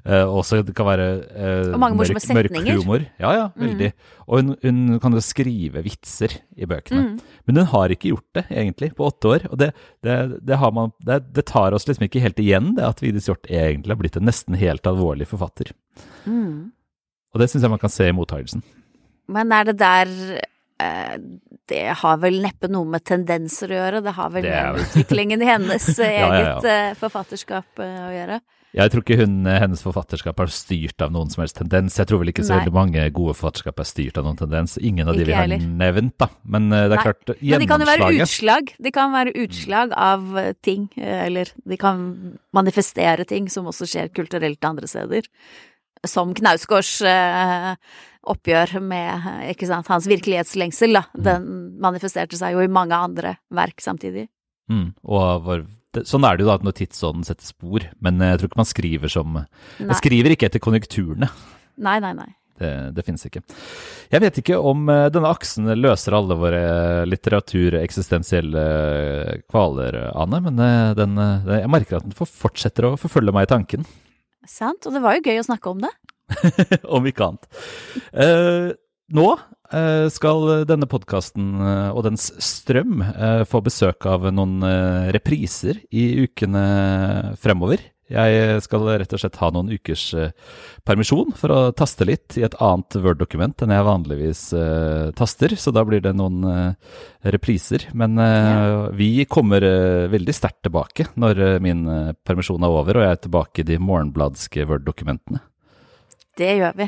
Uh, 0.00 0.24
også 0.24 0.62
det 0.64 0.74
kan 0.76 0.88
være 0.88 1.08
uh, 1.28 1.74
Og 1.74 1.82
mange 1.82 1.98
morsomme 1.98 2.22
mørk, 2.22 2.38
mørk 2.38 2.54
setninger. 2.54 2.80
humor. 2.80 3.04
Ja, 3.20 3.32
ja, 3.36 3.44
veldig. 3.60 3.90
Og 4.26 4.40
hun, 4.40 4.54
hun 4.64 4.80
kan 5.02 5.16
jo 5.16 5.22
skrive 5.24 5.84
vitser 5.84 6.38
i 6.56 6.68
bøkene. 6.70 7.02
Mm. 7.10 7.36
Men 7.46 7.60
hun 7.60 7.70
har 7.74 7.92
ikke 7.92 8.14
gjort 8.14 8.40
det, 8.40 8.46
egentlig, 8.48 8.92
på 8.96 9.10
åtte 9.10 9.34
år. 9.34 9.46
Og 9.50 9.60
det, 9.60 9.72
det, 10.06 10.18
det, 10.48 10.58
har 10.62 10.74
man, 10.76 10.94
det, 11.04 11.20
det 11.36 11.46
tar 11.50 11.76
oss 11.76 11.88
liksom 11.90 12.08
ikke 12.08 12.24
helt 12.24 12.40
igjen, 12.40 12.74
det 12.78 12.88
at 12.88 13.04
Vigdis 13.04 13.28
Hjorth 13.28 13.50
egentlig 13.52 13.94
har 13.94 14.00
blitt 14.00 14.20
en 14.20 14.28
nesten 14.30 14.56
helt 14.60 14.88
alvorlig 14.88 15.28
forfatter. 15.28 15.74
Mm. 16.24 16.70
Og 17.34 17.40
det 17.42 17.50
syns 17.50 17.62
jeg 17.66 17.70
man 17.72 17.82
kan 17.82 17.92
se 17.92 18.08
i 18.10 18.14
mottagelsen. 18.16 18.62
Men 19.30 19.52
er 19.54 19.68
det 19.70 19.76
der 19.78 20.08
eh, 20.82 21.18
Det 21.70 21.82
har 22.02 22.16
vel 22.22 22.40
neppe 22.42 22.66
noe 22.70 22.88
med 22.90 23.04
tendenser 23.06 23.70
å 23.70 23.76
gjøre, 23.78 24.00
det 24.02 24.14
har 24.16 24.30
vel 24.34 24.42
Det 24.48 24.54
med 24.54 24.80
utviklingen 24.82 25.44
i 25.44 25.50
hennes 25.52 25.90
eh, 26.02 26.16
Ja, 26.16 26.24
ja, 26.24 26.30
ja. 26.30 26.40
eget 26.40 26.70
eh, 26.72 26.96
forfatterskap 26.98 27.84
å 27.84 27.90
gjøre. 28.16 28.40
Jeg 28.70 28.90
tror 28.92 29.02
ikke 29.02 29.16
hun, 29.18 29.32
hennes 29.50 29.80
forfatterskap 29.82 30.38
er 30.44 30.50
styrt 30.54 31.02
av 31.02 31.10
noen 31.10 31.30
som 31.32 31.40
helst 31.42 31.56
tendens. 31.58 31.96
Jeg 31.98 32.06
tror 32.06 32.20
vel 32.22 32.30
ikke 32.30 32.44
så 32.46 32.52
Nei. 32.54 32.60
veldig 32.60 32.74
mange 32.76 33.06
gode 33.16 33.32
forfatterskap 33.34 33.80
er 33.82 33.88
styrt 33.90 34.20
av 34.20 34.28
noen 34.28 34.38
tendens. 34.38 34.76
Ingen 34.78 35.10
av 35.10 35.16
de 35.18 35.24
Ikke 35.24 35.32
vi 35.32 35.34
har 35.34 35.48
heller. 35.48 35.64
nevnt, 35.80 36.14
da. 36.22 36.28
Men 36.46 36.68
det 36.70 36.84
er 36.84 36.94
Nei. 36.94 37.00
klart, 37.02 37.32
Men 37.42 37.64
de 37.64 37.66
kan 37.66 37.82
jo 37.82 37.88
være 37.90 38.10
utslag. 38.22 38.70
De 38.78 38.92
kan 38.94 39.10
være 39.10 39.34
utslag 39.42 39.90
av 39.98 40.38
ting, 40.62 40.86
eller 41.02 41.50
de 41.66 41.80
kan 41.82 42.04
manifestere 42.54 43.26
ting 43.26 43.50
som 43.50 43.66
også 43.66 43.90
skjer 43.90 44.14
kulturelt 44.14 44.62
andre 44.70 44.86
steder. 44.86 45.26
Som 46.08 46.30
Knausgårds 46.34 47.02
eh, 47.04 47.74
oppgjør 48.32 48.78
med 48.80 49.26
eh, 49.50 49.66
sant, 49.68 49.88
hans 49.92 50.06
virkelighetslengsel, 50.08 50.94
da. 50.96 51.02
Mm. 51.12 51.22
Den 51.26 51.50
manifesterte 51.84 52.38
seg 52.40 52.56
jo 52.56 52.64
i 52.64 52.70
mange 52.72 52.96
andre 52.96 53.34
verk 53.52 53.80
samtidig. 53.84 54.28
mm, 54.72 54.88
og 55.04 55.44
var, 55.44 55.64
det, 55.92 56.06
Sånn 56.08 56.24
er 56.24 56.36
det 56.38 56.44
jo 56.46 56.50
da 56.52 56.58
når 56.64 56.76
tidsånden 56.78 57.24
setter 57.26 57.44
spor, 57.50 57.84
men 58.00 58.20
eh, 58.22 58.32
jeg 58.32 58.40
tror 58.42 58.50
ikke 58.52 58.62
man 58.62 58.68
skriver 58.72 59.08
som 59.12 59.32
Nei, 59.40 59.46
Jeg 59.90 59.98
skriver 60.00 60.30
ikke 60.36 60.46
etter 60.48 60.62
konjunkturene. 60.62 61.28
nei, 61.76 61.98
nei. 62.00 62.12
nei. 62.16 62.30
Det, 62.60 62.70
det 62.92 63.04
finnes 63.06 63.22
ikke. 63.24 63.40
Jeg 64.12 64.20
vet 64.20 64.38
ikke 64.42 64.58
om 64.60 64.82
eh, 64.92 65.06
denne 65.12 65.30
aksen 65.32 65.68
løser 65.80 66.12
alle 66.18 66.36
våre 66.36 66.60
litteratureksistensielle 67.08 68.64
kvaler, 69.50 69.96
Ane, 70.12 70.40
men 70.44 70.60
eh, 70.64 70.90
den, 70.98 71.16
eh, 71.18 71.50
jeg 71.62 71.70
merker 71.72 71.96
at 72.00 72.04
den 72.08 72.16
får- 72.16 72.32
fortsetter 72.46 72.88
å 72.90 72.96
forfølge 73.00 73.32
meg 73.36 73.48
i 73.48 73.52
tanken. 73.54 73.86
Sant? 74.48 74.86
Og 74.86 74.96
det 74.96 75.02
var 75.04 75.16
jo 75.16 75.24
gøy 75.26 75.40
å 75.40 75.46
snakke 75.46 75.72
om 75.72 75.82
det. 75.84 75.92
om 76.96 77.06
ikke 77.08 77.26
annet. 77.26 77.48
Eh, 78.14 78.70
nå 79.16 79.26
eh, 79.34 80.06
skal 80.12 80.64
denne 80.68 80.88
podkasten 80.90 81.52
eh, 81.58 81.88
og 81.90 82.04
dens 82.06 82.30
strøm 82.44 83.02
få 83.50 83.62
besøk 83.66 84.06
av 84.10 84.28
noen 84.34 84.60
repriser 85.14 85.82
i 85.90 86.26
ukene 86.26 86.64
fremover. 87.40 87.82
Jeg 88.10 88.62
skal 88.66 88.86
rett 89.00 89.14
og 89.16 89.22
slett 89.22 89.38
ha 89.40 89.50
noen 89.54 89.70
ukers 89.72 90.04
eh, 90.18 90.32
permisjon 90.86 91.34
for 91.38 91.54
å 91.54 91.60
taste 91.76 92.06
litt 92.08 92.38
i 92.40 92.44
et 92.46 92.56
annet 92.58 92.98
Word-dokument 93.00 93.62
enn 93.62 93.74
jeg 93.74 93.86
vanligvis 93.86 94.42
uh, 94.56 95.10
taster, 95.16 95.54
så 95.60 95.72
da 95.74 95.84
blir 95.86 96.02
det 96.02 96.12
noen 96.18 96.42
uh, 96.44 96.96
repriser. 97.30 97.86
Men 97.94 98.18
uh, 98.18 98.90
vi 98.92 99.24
kommer 99.24 99.62
eh, 99.62 100.08
veldig 100.08 100.34
sterkt 100.34 100.64
tilbake 100.66 101.06
når 101.20 101.40
eh, 101.40 101.58
min 101.62 101.86
eh, 101.88 102.12
permisjon 102.26 102.62
er 102.62 102.74
over 102.74 102.98
og 102.98 103.06
jeg 103.06 103.16
er 103.16 103.22
tilbake 103.24 103.62
i 103.62 103.68
de 103.70 103.78
morgenbladske 103.80 104.66
Word-dokumentene. 104.68 105.42
Det 106.38 106.50
gjør 106.60 106.76
vi. 106.78 106.86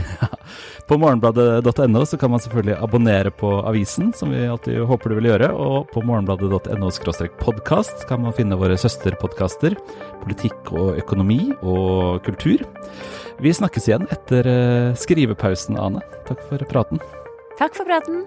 På 0.88 0.98
morgenbladet.no 1.00 2.04
så 2.06 2.18
kan 2.18 2.32
man 2.32 2.42
selvfølgelig 2.42 2.76
abonnere 2.82 3.30
på 3.30 3.50
avisen, 3.62 4.12
som 4.16 4.32
vi 4.34 4.44
alltid 4.46 4.82
håper 4.88 5.12
du 5.12 5.18
vil 5.20 5.30
gjøre. 5.30 5.52
Og 5.54 5.88
på 5.92 6.02
morgenbladet.no 6.04 6.90
podkast 7.40 8.06
kan 8.08 8.22
man 8.24 8.36
finne 8.36 8.58
våre 8.60 8.76
søsterpodkaster. 8.80 9.78
Politikk 10.24 10.72
og 10.74 10.98
økonomi 11.00 11.52
og 11.62 12.22
kultur. 12.26 12.66
Vi 13.42 13.54
snakkes 13.54 13.88
igjen 13.88 14.06
etter 14.12 14.46
eh, 14.46 14.94
skrivepausen, 14.98 15.80
Ane. 15.80 16.04
Takk 16.28 16.44
for 16.50 16.70
praten. 16.70 17.02
Takk 17.58 17.76
for 17.78 17.88
praten. 17.88 18.24